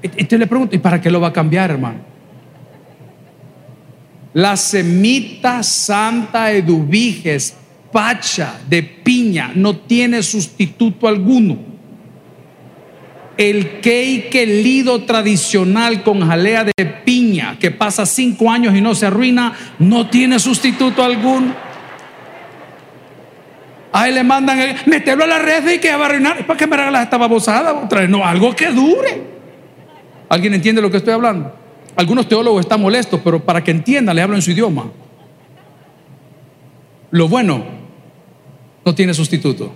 [0.00, 1.98] y te le pregunto, ¿y para qué lo va a cambiar, hermano?
[4.32, 7.56] La semita santa eduviges,
[7.90, 11.77] pacha de piña, no tiene sustituto alguno
[13.38, 19.06] el cake lido tradicional con jalea de piña que pasa cinco años y no se
[19.06, 21.54] arruina, no tiene sustituto alguno.
[23.92, 26.46] Ahí le mandan, el, meterlo a la red y que va a arruinar.
[26.46, 27.88] ¿Para qué me regalas esta babosada?
[28.08, 29.22] No, algo que dure.
[30.28, 31.54] ¿Alguien entiende lo que estoy hablando?
[31.94, 34.90] Algunos teólogos están molestos, pero para que entiendan, le hablo en su idioma.
[37.12, 37.64] Lo bueno
[38.84, 39.72] no tiene sustituto.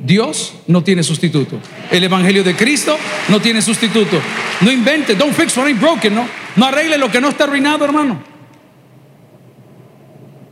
[0.00, 1.58] Dios no tiene sustituto.
[1.90, 2.96] El Evangelio de Cristo
[3.28, 4.20] no tiene sustituto.
[4.60, 6.26] No invente, don't fix what ain't broken, no.
[6.56, 8.29] No arregle lo que no está arruinado, hermano.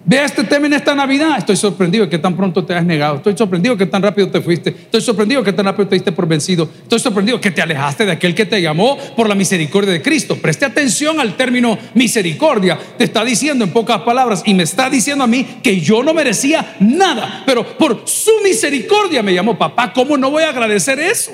[0.09, 1.37] Vea este tema en esta Navidad.
[1.37, 3.17] Estoy sorprendido que tan pronto te has negado.
[3.17, 4.71] Estoy sorprendido que tan rápido te fuiste.
[4.71, 6.67] Estoy sorprendido que tan rápido te diste por vencido.
[6.83, 10.37] Estoy sorprendido que te alejaste de aquel que te llamó por la misericordia de Cristo.
[10.37, 12.79] Preste atención al término misericordia.
[12.97, 16.15] Te está diciendo en pocas palabras y me está diciendo a mí que yo no
[16.15, 19.93] merecía nada, pero por su misericordia me llamó papá.
[19.93, 21.33] ¿Cómo no voy a agradecer eso?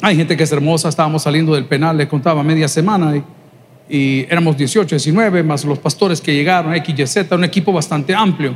[0.00, 0.88] Hay gente que es hermosa.
[0.88, 3.22] Estábamos saliendo del penal, le contaba media semana y
[3.88, 8.54] y éramos 18, 19, más los pastores que llegaron, XYZ, un equipo bastante amplio.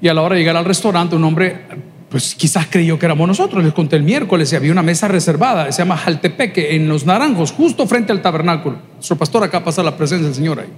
[0.00, 1.64] Y a la hora de llegar al restaurante, un hombre,
[2.10, 3.62] pues quizás creyó que éramos nosotros.
[3.62, 7.52] Les conté el miércoles y había una mesa reservada, se llama Jaltepeque, en Los Naranjos,
[7.52, 8.78] justo frente al tabernáculo.
[8.94, 10.72] Nuestro pastor acá pasa la presencia del Señor ahí.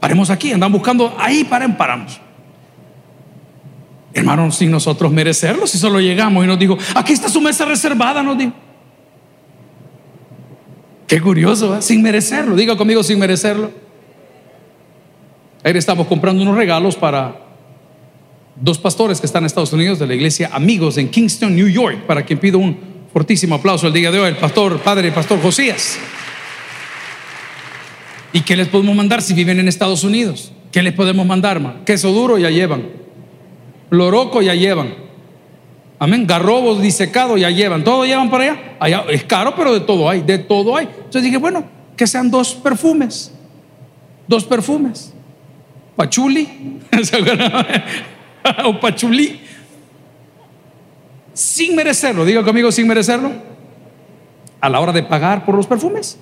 [0.00, 2.20] Paremos aquí, andan buscando, ahí paren, paramos.
[4.14, 8.22] Hermanos, sin nosotros merecerlo, si solo llegamos y nos dijo, aquí está su mesa reservada,
[8.22, 8.52] nos dijo.
[11.08, 12.54] Qué curioso, sin merecerlo.
[12.54, 13.72] Diga conmigo sin merecerlo.
[15.64, 17.34] Ayer estamos comprando unos regalos para
[18.54, 22.02] dos pastores que están en Estados Unidos de la iglesia Amigos en Kingston, New York,
[22.06, 22.78] para quien pido un
[23.10, 25.98] fortísimo aplauso el día de hoy, el pastor, padre, pastor Josías.
[28.34, 30.52] ¿Y qué les podemos mandar si viven en Estados Unidos?
[30.70, 31.84] ¿Qué les podemos mandar, man?
[31.86, 32.86] Queso duro ya llevan.
[33.88, 35.07] Loroco ya llevan.
[35.98, 36.26] Amén.
[36.26, 37.82] Garrobos disecados ya llevan.
[37.82, 38.76] Todo llevan para allá.
[38.78, 40.22] Allá es caro, pero de todo hay.
[40.22, 40.86] De todo hay.
[40.86, 41.64] Entonces dije, bueno,
[41.96, 43.32] que sean dos perfumes.
[44.26, 45.12] Dos perfumes.
[45.96, 46.80] Pachuli.
[48.64, 49.40] o pachuli.
[51.32, 52.24] Sin merecerlo.
[52.24, 53.32] Diga conmigo, sin merecerlo.
[54.60, 56.18] A la hora de pagar por los perfumes.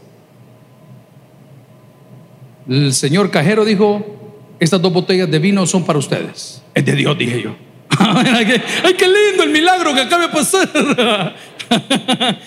[2.69, 4.05] El señor cajero dijo,
[4.59, 6.62] estas dos botellas de vino son para ustedes.
[6.75, 7.66] Es de Dios, dije yo.
[8.35, 8.47] ay,
[8.97, 11.35] qué, lindo el milagro que acaba de pasar.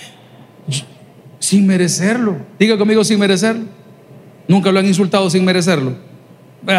[1.39, 2.37] sin merecerlo.
[2.57, 3.65] Diga conmigo sin merecerlo.
[4.47, 5.93] Nunca lo han insultado sin merecerlo.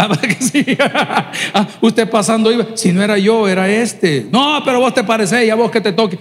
[1.55, 4.27] Ah, usted pasando iba, si no era yo, era este.
[4.31, 6.19] No, pero vos te pareces y a vos que te toque.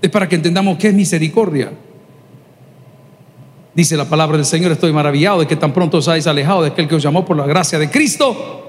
[0.00, 1.70] Es para que entendamos qué es misericordia.
[3.74, 6.68] Dice la palabra del Señor, estoy maravillado de que tan pronto os hayáis alejado de
[6.68, 8.61] aquel que os llamó por la gracia de Cristo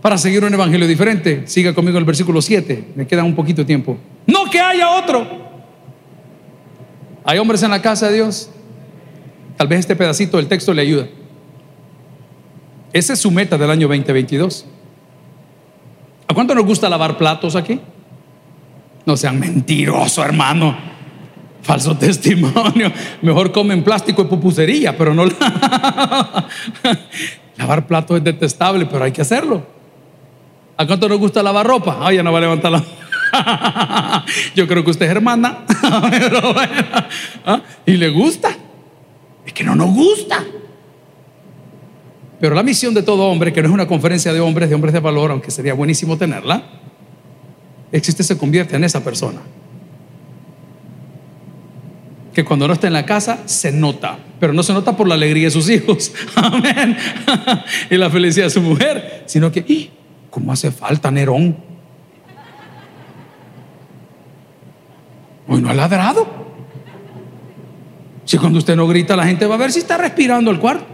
[0.00, 1.42] para seguir un evangelio diferente.
[1.46, 2.92] Siga conmigo el versículo 7.
[2.94, 3.96] Me queda un poquito de tiempo.
[4.26, 5.26] No que haya otro.
[7.24, 8.50] Hay hombres en la casa de Dios.
[9.56, 11.08] Tal vez este pedacito del texto le ayuda.
[12.92, 14.64] Esa es su meta del año 2022.
[16.28, 17.80] ¿A cuánto nos gusta lavar platos aquí?
[19.04, 20.76] No sean mentirosos, hermano.
[21.62, 22.92] Falso testimonio.
[23.22, 25.24] Mejor comen plástico y pupusería, pero no.
[27.56, 29.77] lavar platos es detestable, pero hay que hacerlo.
[30.78, 31.98] ¿A cuánto nos gusta lavar ropa?
[32.00, 32.84] Ay, ya no va a levantar la
[34.54, 35.64] Yo creo que usted es hermana.
[37.44, 37.60] ¿ah?
[37.84, 38.56] Y le gusta.
[39.44, 40.44] Es que no nos gusta.
[42.40, 44.94] Pero la misión de todo hombre, que no es una conferencia de hombres, de hombres
[44.94, 46.62] de valor, aunque sería buenísimo tenerla,
[47.90, 49.40] existe se convierte en esa persona.
[52.32, 55.14] Que cuando no está en la casa se nota, pero no se nota por la
[55.14, 56.96] alegría de sus hijos, amén,
[57.90, 59.64] y la felicidad de su mujer, sino que
[60.38, 61.56] ¿Cómo hace falta Nerón?
[65.48, 66.28] Hoy no ha ladrado.
[68.24, 70.86] Si cuando usted no grita, la gente va a ver si está respirando el cuarto.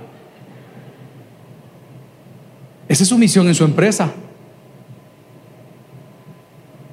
[2.89, 4.13] Esa es su misión en su empresa.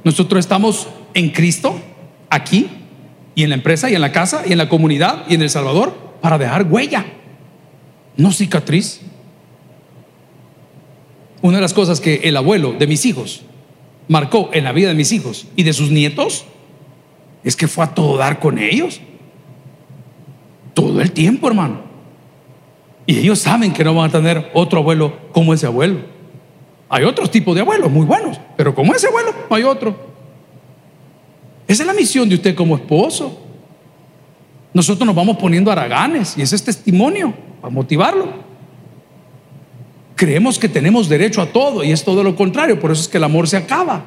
[0.03, 1.79] Nosotros estamos en Cristo,
[2.29, 2.69] aquí,
[3.33, 5.49] y en la empresa, y en la casa, y en la comunidad, y en El
[5.49, 7.05] Salvador, para dejar huella,
[8.17, 8.99] no cicatriz.
[11.41, 13.41] Una de las cosas que el abuelo de mis hijos
[14.07, 16.45] marcó en la vida de mis hijos y de sus nietos
[17.43, 19.01] es que fue a todo dar con ellos.
[20.73, 21.81] Todo el tiempo, hermano.
[23.05, 25.99] Y ellos saben que no van a tener otro abuelo como ese abuelo.
[26.89, 29.95] Hay otros tipos de abuelos muy buenos, pero como ese abuelo no hay otro.
[31.67, 33.39] Esa es la misión de usted como esposo.
[34.73, 38.40] Nosotros nos vamos poniendo haraganes y ese es testimonio para motivarlo.
[40.21, 43.17] Creemos que tenemos derecho a todo y es todo lo contrario, por eso es que
[43.17, 44.05] el amor se acaba.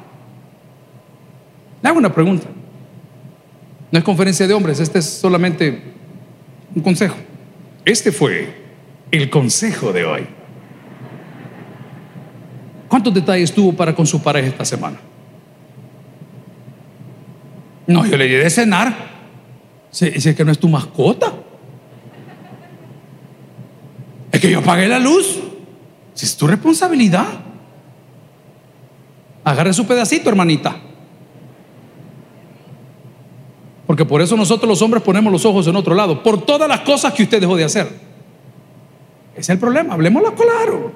[1.83, 2.47] Le hago una pregunta.
[3.91, 5.77] No es conferencia de hombres, este es solamente
[6.73, 7.17] un consejo.
[7.83, 8.47] Este fue
[9.11, 10.27] el consejo de hoy.
[12.87, 14.97] ¿Cuántos detalles tuvo para con su pareja esta semana?
[17.87, 18.95] No, yo le di de cenar.
[19.91, 21.33] Dice que no es tu mascota.
[24.31, 25.41] Es que yo pagué la luz.
[26.15, 27.27] Si es tu responsabilidad.
[29.43, 30.75] Agarre su pedacito, hermanita.
[33.85, 36.23] Porque por eso nosotros los hombres ponemos los ojos en otro lado.
[36.23, 37.87] Por todas las cosas que usted dejó de hacer.
[39.33, 39.93] Ese es el problema.
[39.93, 40.91] Hablemoslo claro.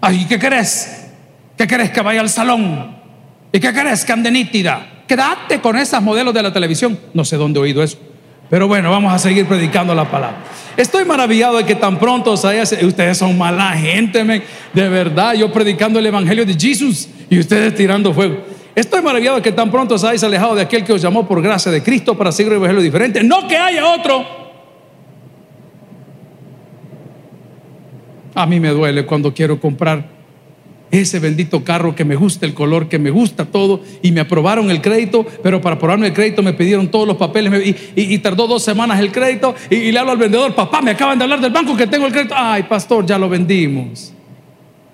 [0.00, 1.08] Ay, ¿qué querés?
[1.56, 2.96] ¿Qué querés que vaya al salón?
[3.52, 5.02] ¿Y qué querés que ande nítida?
[5.06, 6.98] Quédate con esas modelos de la televisión.
[7.12, 7.98] No sé dónde he oído eso.
[8.48, 10.38] Pero bueno, vamos a seguir predicando la palabra.
[10.76, 14.24] Estoy maravillado de que tan pronto ustedes son mala gente,
[14.72, 18.38] de verdad, yo predicando el evangelio de Jesús y ustedes tirando fuego.
[18.74, 21.40] Estoy maravillado de que tan pronto os hayáis alejado de aquel que os llamó por
[21.40, 23.22] gracia de Cristo para seguir un evangelio diferente.
[23.22, 24.24] No que haya otro.
[28.34, 30.04] A mí me duele cuando quiero comprar
[30.94, 34.70] ese bendito carro que me gusta, el color que me gusta, todo, y me aprobaron
[34.70, 38.62] el crédito, pero para aprobarme el crédito me pidieron todos los papeles y, tardó dos
[38.62, 41.76] semanas el crédito y, le hablo al vendedor, papá, me acaban de hablar del banco
[41.76, 44.12] que tengo el crédito, ay, pastor, ya lo vendimos.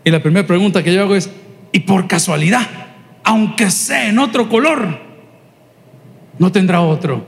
[0.05, 1.31] Y la primera pregunta que yo hago es,
[1.73, 2.67] ¿y por casualidad,
[3.23, 4.99] aunque sea en otro color,
[6.39, 7.27] no tendrá otro?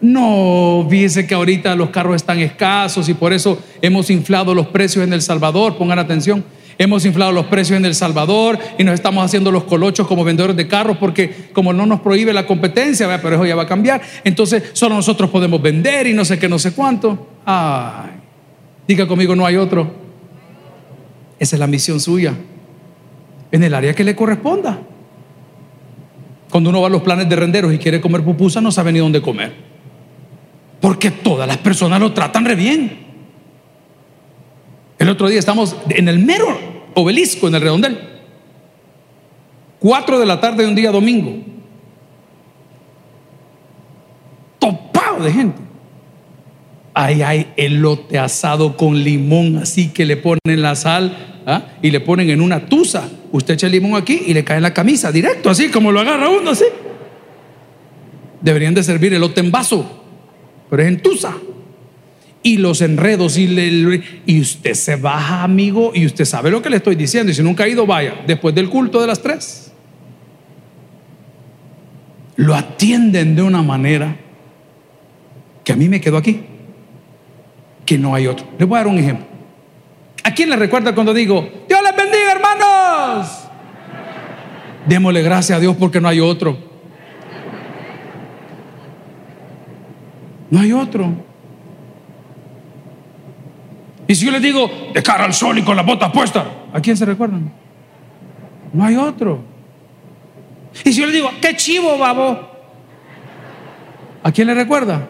[0.00, 5.04] No, fíjese que ahorita los carros están escasos y por eso hemos inflado los precios
[5.04, 6.44] en El Salvador, pongan atención.
[6.78, 10.56] Hemos inflado los precios en El Salvador y nos estamos haciendo los colochos como vendedores
[10.56, 14.02] de carros porque como no nos prohíbe la competencia, pero eso ya va a cambiar,
[14.24, 17.28] entonces solo nosotros podemos vender y no sé qué, no sé cuánto.
[18.86, 19.90] Diga conmigo, no hay otro.
[21.38, 22.34] Esa es la misión suya,
[23.50, 24.78] en el área que le corresponda.
[26.50, 28.98] Cuando uno va a los planes de renderos y quiere comer pupusa, no sabe ni
[28.98, 29.52] dónde comer.
[30.80, 33.05] Porque todas las personas lo tratan re bien.
[34.98, 36.46] El otro día estamos en el mero
[36.94, 37.98] obelisco, en el redondel.
[39.78, 41.36] Cuatro de la tarde de un día domingo.
[44.58, 45.60] Topado de gente.
[46.94, 51.62] Ahí hay elote asado con limón, así que le ponen la sal ¿ah?
[51.82, 53.10] y le ponen en una tusa.
[53.32, 56.00] Usted echa el limón aquí y le cae en la camisa, directo, así como lo
[56.00, 56.64] agarra uno, así.
[58.40, 60.04] Deberían de servir elote en vaso,
[60.70, 61.36] pero es en tusa
[62.46, 66.76] y los enredos y, y usted se baja, amigo, y usted sabe lo que le
[66.76, 67.32] estoy diciendo.
[67.32, 69.72] Y si nunca ha ido, vaya, después del culto de las tres.
[72.36, 74.14] Lo atienden de una manera
[75.64, 76.42] que a mí me quedó aquí,
[77.84, 78.46] que no hay otro.
[78.56, 79.26] Les voy a dar un ejemplo.
[80.22, 83.48] ¿A quién le recuerda cuando digo, Dios les bendiga, hermanos?
[84.86, 86.56] Démosle gracias a Dios porque no hay otro.
[90.48, 91.25] No hay otro.
[94.08, 96.80] Y si yo les digo, de cara al sol y con la bota puesta ¿a
[96.80, 97.50] quién se recuerdan?
[98.72, 99.40] No hay otro.
[100.84, 102.38] Y si yo les digo, qué chivo, babo,
[104.22, 105.08] ¿a quién le recuerda?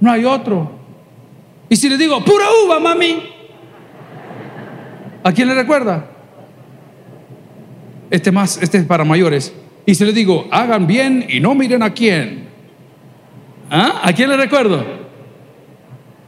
[0.00, 0.72] No hay otro.
[1.68, 3.22] Y si les digo, pura uva, mami,
[5.22, 6.04] ¿a quién le recuerda?
[8.10, 9.54] Este, más, este es para mayores.
[9.86, 12.48] Y si les digo, hagan bien y no miren a quién.
[13.70, 14.00] ¿Ah?
[14.02, 14.97] ¿A quién le recuerdo?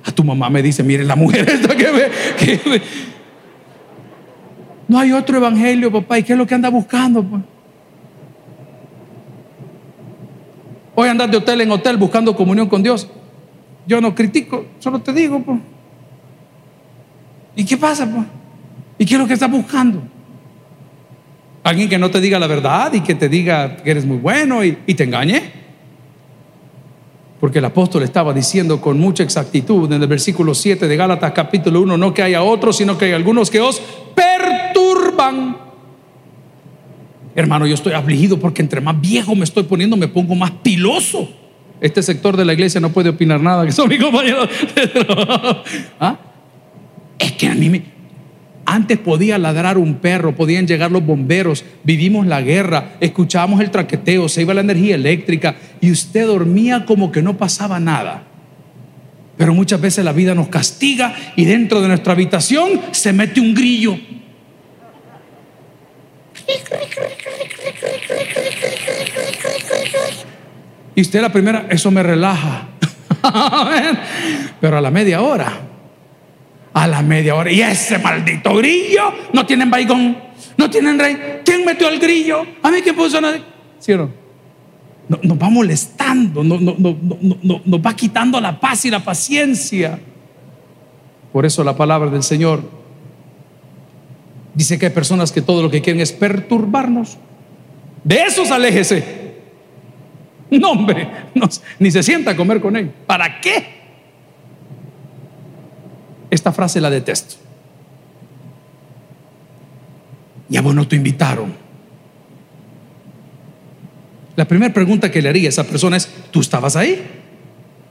[0.05, 2.83] A tu mamá me dice, mire la mujer esta que ve,
[4.89, 6.19] No hay otro evangelio, papá.
[6.19, 7.23] ¿Y qué es lo que anda buscando?
[7.23, 7.43] Pues?
[10.95, 13.09] Hoy andas de hotel en hotel buscando comunión con Dios.
[13.87, 15.41] Yo no critico, solo te digo.
[15.43, 15.59] Pues.
[17.57, 18.11] ¿Y qué pasa?
[18.11, 18.27] Pues?
[18.99, 20.03] ¿Y qué es lo que estás buscando?
[21.63, 24.65] Alguien que no te diga la verdad y que te diga que eres muy bueno
[24.65, 25.60] y te engañe.
[27.41, 31.81] Porque el apóstol estaba diciendo con mucha exactitud en el versículo 7 de Gálatas capítulo
[31.81, 33.81] 1, no que haya otros, sino que hay algunos que os
[34.15, 35.57] perturban.
[37.35, 41.29] Hermano, yo estoy afligido porque entre más viejo me estoy poniendo, me pongo más piloso.
[41.81, 44.47] Este sector de la iglesia no puede opinar nada, que son mis compañeros.
[46.01, 46.19] ¿Ah?
[47.19, 47.83] Es que a mí me,
[48.67, 54.29] antes podía ladrar un perro, podían llegar los bomberos, vivimos la guerra, escuchábamos el traqueteo,
[54.29, 58.25] se iba la energía eléctrica y usted dormía como que no pasaba nada.
[59.37, 63.55] Pero muchas veces la vida nos castiga y dentro de nuestra habitación se mete un
[63.55, 63.99] grillo.
[70.95, 72.69] Y usted la primera, eso me relaja.
[74.61, 75.71] Pero a la media hora
[76.73, 77.51] a la media hora.
[77.51, 80.17] Y ese maldito grillo, no tienen baigón,
[80.57, 81.41] no tienen rey.
[81.45, 82.47] ¿Quién metió al grillo?
[82.63, 83.21] A mí, ¿quién puso?
[83.79, 84.20] ¿Sí o no?
[85.11, 89.99] Nos va molestando, no, nos va quitando la paz y la paciencia.
[91.33, 92.63] Por eso la palabra del Señor
[94.55, 97.19] dice que hay personas que todo lo que quieren es perturbarnos.
[98.05, 99.21] De esos aléjese.
[100.51, 101.09] No, hombre,
[101.79, 102.91] ni se sienta a comer con él.
[103.07, 103.81] ¿Para qué?
[106.31, 107.37] Esta frase la detesto.
[110.49, 111.70] Ya vos no te invitaron.
[114.41, 116.99] La primera pregunta que le haría a esa persona es, ¿tú estabas ahí?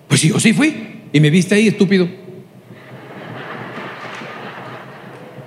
[0.08, 1.04] Pues yo sí fui.
[1.14, 2.10] ¿Y me viste ahí, estúpido?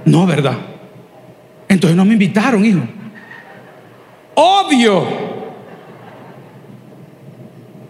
[0.05, 0.57] No, ¿verdad?
[1.68, 2.82] Entonces no me invitaron, hijo.
[4.36, 5.09] Obvio.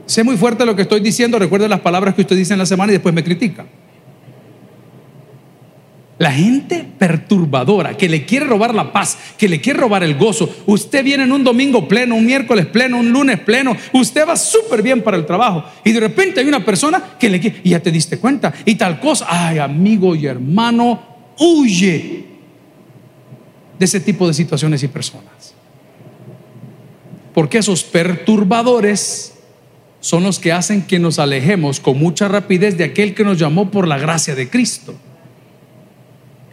[0.06, 1.38] Sé muy fuerte lo que estoy diciendo.
[1.38, 3.66] Recuerde las palabras que usted dice en la semana y después me critica.
[6.22, 10.48] La gente perturbadora que le quiere robar la paz, que le quiere robar el gozo.
[10.66, 13.76] Usted viene en un domingo pleno, un miércoles pleno, un lunes pleno.
[13.92, 15.64] Usted va súper bien para el trabajo.
[15.84, 18.76] Y de repente hay una persona que le quiere, y ya te diste cuenta, y
[18.76, 19.26] tal cosa.
[19.28, 21.02] Ay, amigo y hermano,
[21.40, 22.24] huye
[23.76, 25.56] de ese tipo de situaciones y personas.
[27.34, 29.40] Porque esos perturbadores
[29.98, 33.72] son los que hacen que nos alejemos con mucha rapidez de aquel que nos llamó
[33.72, 34.94] por la gracia de Cristo.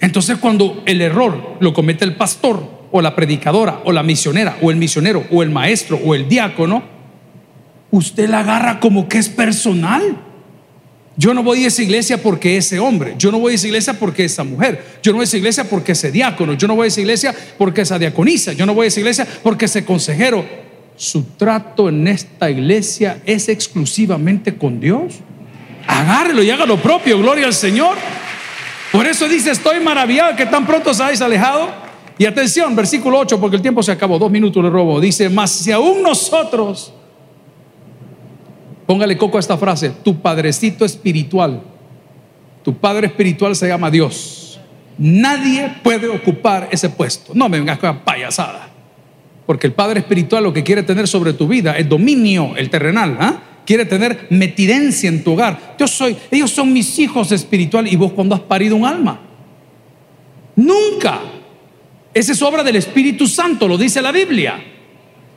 [0.01, 4.71] Entonces cuando el error lo comete el pastor o la predicadora o la misionera o
[4.71, 6.83] el misionero o el maestro o el diácono,
[7.91, 10.25] usted la agarra como que es personal.
[11.17, 13.93] Yo no voy a esa iglesia porque ese hombre, yo no voy a esa iglesia
[13.99, 16.85] porque esa mujer, yo no voy a esa iglesia porque ese diácono, yo no voy
[16.85, 20.45] a esa iglesia porque esa diaconisa, yo no voy a esa iglesia porque ese consejero.
[20.95, 25.15] Su trato en esta iglesia es exclusivamente con Dios.
[25.87, 27.95] Agárrelo y haga lo propio, gloria al Señor.
[28.91, 31.69] Por eso dice, estoy maravillado que tan pronto os habéis alejado.
[32.17, 34.99] Y atención, versículo 8, porque el tiempo se acabó, dos minutos le robo.
[34.99, 36.91] Dice, mas si aún nosotros,
[38.85, 41.61] póngale coco a esta frase, tu padrecito espiritual,
[42.63, 44.59] tu padre espiritual se llama Dios.
[44.97, 47.31] Nadie puede ocupar ese puesto.
[47.33, 48.67] No me vengas con payasada.
[49.45, 53.17] Porque el padre espiritual lo que quiere tener sobre tu vida es dominio, el terrenal.
[53.19, 53.39] ¿ah?
[53.69, 55.75] Quiere tener metidencia en tu hogar.
[55.77, 57.93] Yo soy, ellos son mis hijos espirituales.
[57.93, 59.19] ¿Y vos cuando has parido un alma?
[60.55, 61.19] Nunca.
[62.11, 64.59] Esa es obra del Espíritu Santo, lo dice la Biblia.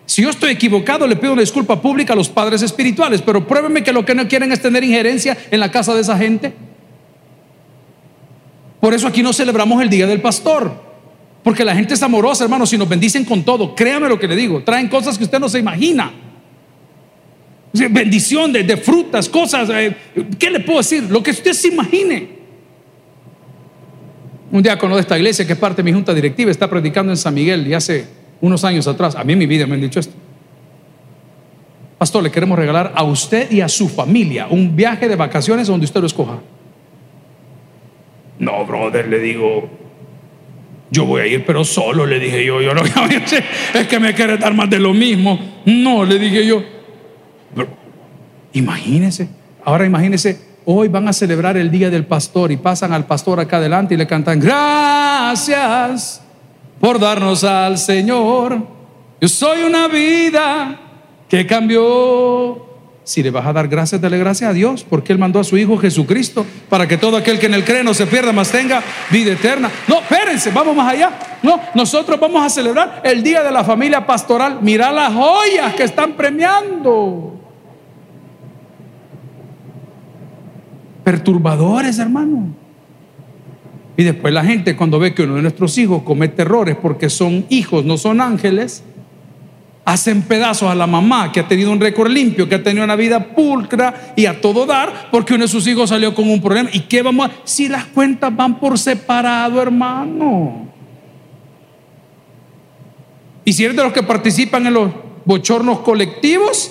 [0.07, 3.85] Si yo estoy equivocado, le pido una disculpa pública a los padres espirituales, pero pruébeme
[3.85, 6.55] que lo que no quieren es tener injerencia en la casa de esa gente.
[8.81, 10.73] Por eso aquí no celebramos el Día del Pastor,
[11.45, 13.75] porque la gente es amorosa, hermanos, y nos bendicen con todo.
[13.75, 16.32] Créame lo que le digo, traen cosas que usted no se imagina
[17.73, 19.71] bendición de, frutas, cosas.
[19.71, 19.95] Eh,
[20.39, 21.05] ¿Qué le puedo decir?
[21.05, 22.43] Lo que usted se imagine.
[24.51, 27.17] Un diácono de esta iglesia, que es parte de mi junta directiva, está predicando en
[27.17, 28.07] San Miguel y hace
[28.43, 30.13] unos años atrás, a mí en mi vida me han dicho esto.
[31.97, 35.85] Pastor, le queremos regalar a usted y a su familia un viaje de vacaciones donde
[35.87, 36.41] usted lo escoja.
[38.41, 39.71] No, brother, le digo,
[40.91, 42.83] yo voy a ir, pero solo, le dije yo, yo no,
[43.75, 45.39] es que me quiere dar más de lo mismo.
[45.65, 46.65] No, le dije yo,
[48.53, 49.29] imagínense,
[49.65, 53.57] ahora imagínense, hoy van a celebrar el día del pastor y pasan al pastor acá
[53.57, 56.23] adelante y le cantan, gracias
[56.81, 58.59] por darnos al Señor.
[59.21, 60.81] Yo soy una vida
[61.29, 62.71] que cambió.
[63.05, 65.57] Si le vas a dar gracias, dale gracias a Dios, porque Él mandó a su
[65.57, 68.83] Hijo Jesucristo para que todo aquel que en Él cree no se pierda, más tenga
[69.11, 69.71] vida eterna.
[69.89, 71.11] No, espérense, vamos más allá.
[71.43, 74.59] No, nosotros vamos a celebrar el Día de la Familia Pastoral.
[74.61, 77.42] Mira las joyas que están premiando.
[81.05, 82.55] Perturbadores, hermano.
[83.97, 87.45] Y después la gente cuando ve que uno de nuestros hijos comete errores porque son
[87.51, 88.83] hijos, no son ángeles,
[89.85, 92.97] hacen pedazos a la mamá que ha tenido un récord limpio, que ha tenido una
[92.97, 96.71] vida pulcra y a todo dar, porque uno de sus hijos salió con un problema.
[96.73, 97.33] ¿Y qué vamos a.?
[97.45, 100.69] Si las cuentas van por separado, hermano.
[103.45, 104.91] Y si eres de los que participan en los
[105.25, 106.71] bochornos colectivos,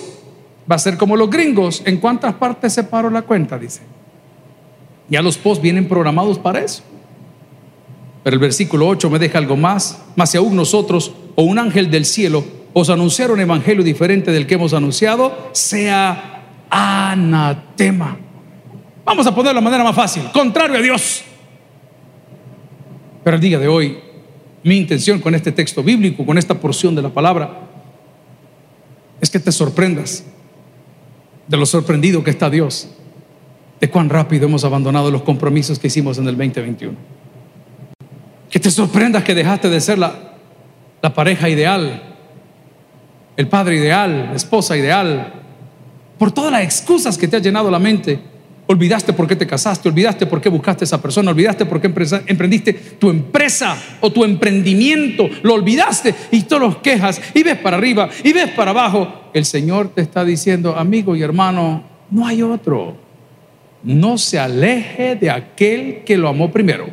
[0.70, 1.82] va a ser como los gringos.
[1.84, 3.58] ¿En cuántas partes separo la cuenta?
[3.58, 3.82] Dice.
[5.12, 6.82] Ya los posts vienen programados para eso.
[8.24, 10.02] Pero el versículo 8 me deja algo más.
[10.16, 12.42] Más si aún nosotros o un ángel del cielo
[12.72, 18.16] os anunciara un evangelio diferente del que hemos anunciado, sea anatema.
[19.04, 21.22] Vamos a ponerlo de la manera más fácil, contrario a Dios.
[23.22, 23.98] Pero el día de hoy,
[24.62, 27.50] mi intención con este texto bíblico, con esta porción de la palabra,
[29.20, 30.24] es que te sorprendas
[31.46, 32.88] de lo sorprendido que está Dios,
[33.82, 36.94] de cuán rápido hemos abandonado los compromisos que hicimos en el 2021.
[38.48, 40.36] Que te sorprendas que dejaste de ser la,
[41.12, 42.00] pareja ideal,
[43.36, 45.32] el padre ideal, la esposa ideal,
[46.16, 48.20] por todas las excusas que te ha llenado la mente.
[48.68, 51.88] Olvidaste por qué te casaste, olvidaste por qué buscaste a esa persona, olvidaste por qué
[52.28, 57.78] emprendiste tu empresa o tu emprendimiento, lo olvidaste y todos los quejas y ves para
[57.78, 59.30] arriba y ves para abajo.
[59.34, 63.01] El Señor te está diciendo, amigo y hermano, no hay otro.
[63.82, 66.86] No se aleje de aquel que lo amó primero.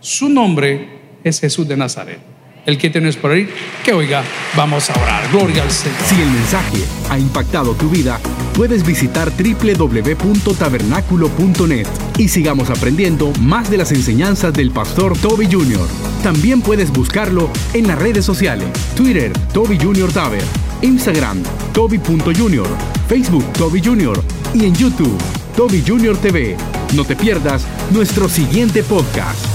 [0.00, 0.88] Su nombre
[1.24, 2.34] es Jesús de Nazaret
[2.66, 3.48] el que tienes por ahí,
[3.84, 4.22] que oiga,
[4.56, 5.30] vamos a orar.
[5.30, 5.96] Gloria al Señor.
[6.06, 6.78] Si el mensaje
[7.10, 8.18] ha impactado tu vida,
[8.54, 11.86] puedes visitar www.tabernaculo.net
[12.18, 15.88] y sigamos aprendiendo más de las enseñanzas del pastor Toby Jr.
[16.22, 18.66] También puedes buscarlo en las redes sociales,
[18.96, 20.10] Twitter, Toby Jr.
[20.12, 20.42] Taber,
[20.80, 21.42] Instagram,
[21.72, 22.66] Toby.Jr.,
[23.08, 24.18] Facebook, Toby Jr.
[24.54, 25.18] y en YouTube,
[25.56, 26.16] Toby Jr.
[26.16, 26.56] TV.
[26.94, 29.53] No te pierdas nuestro siguiente podcast.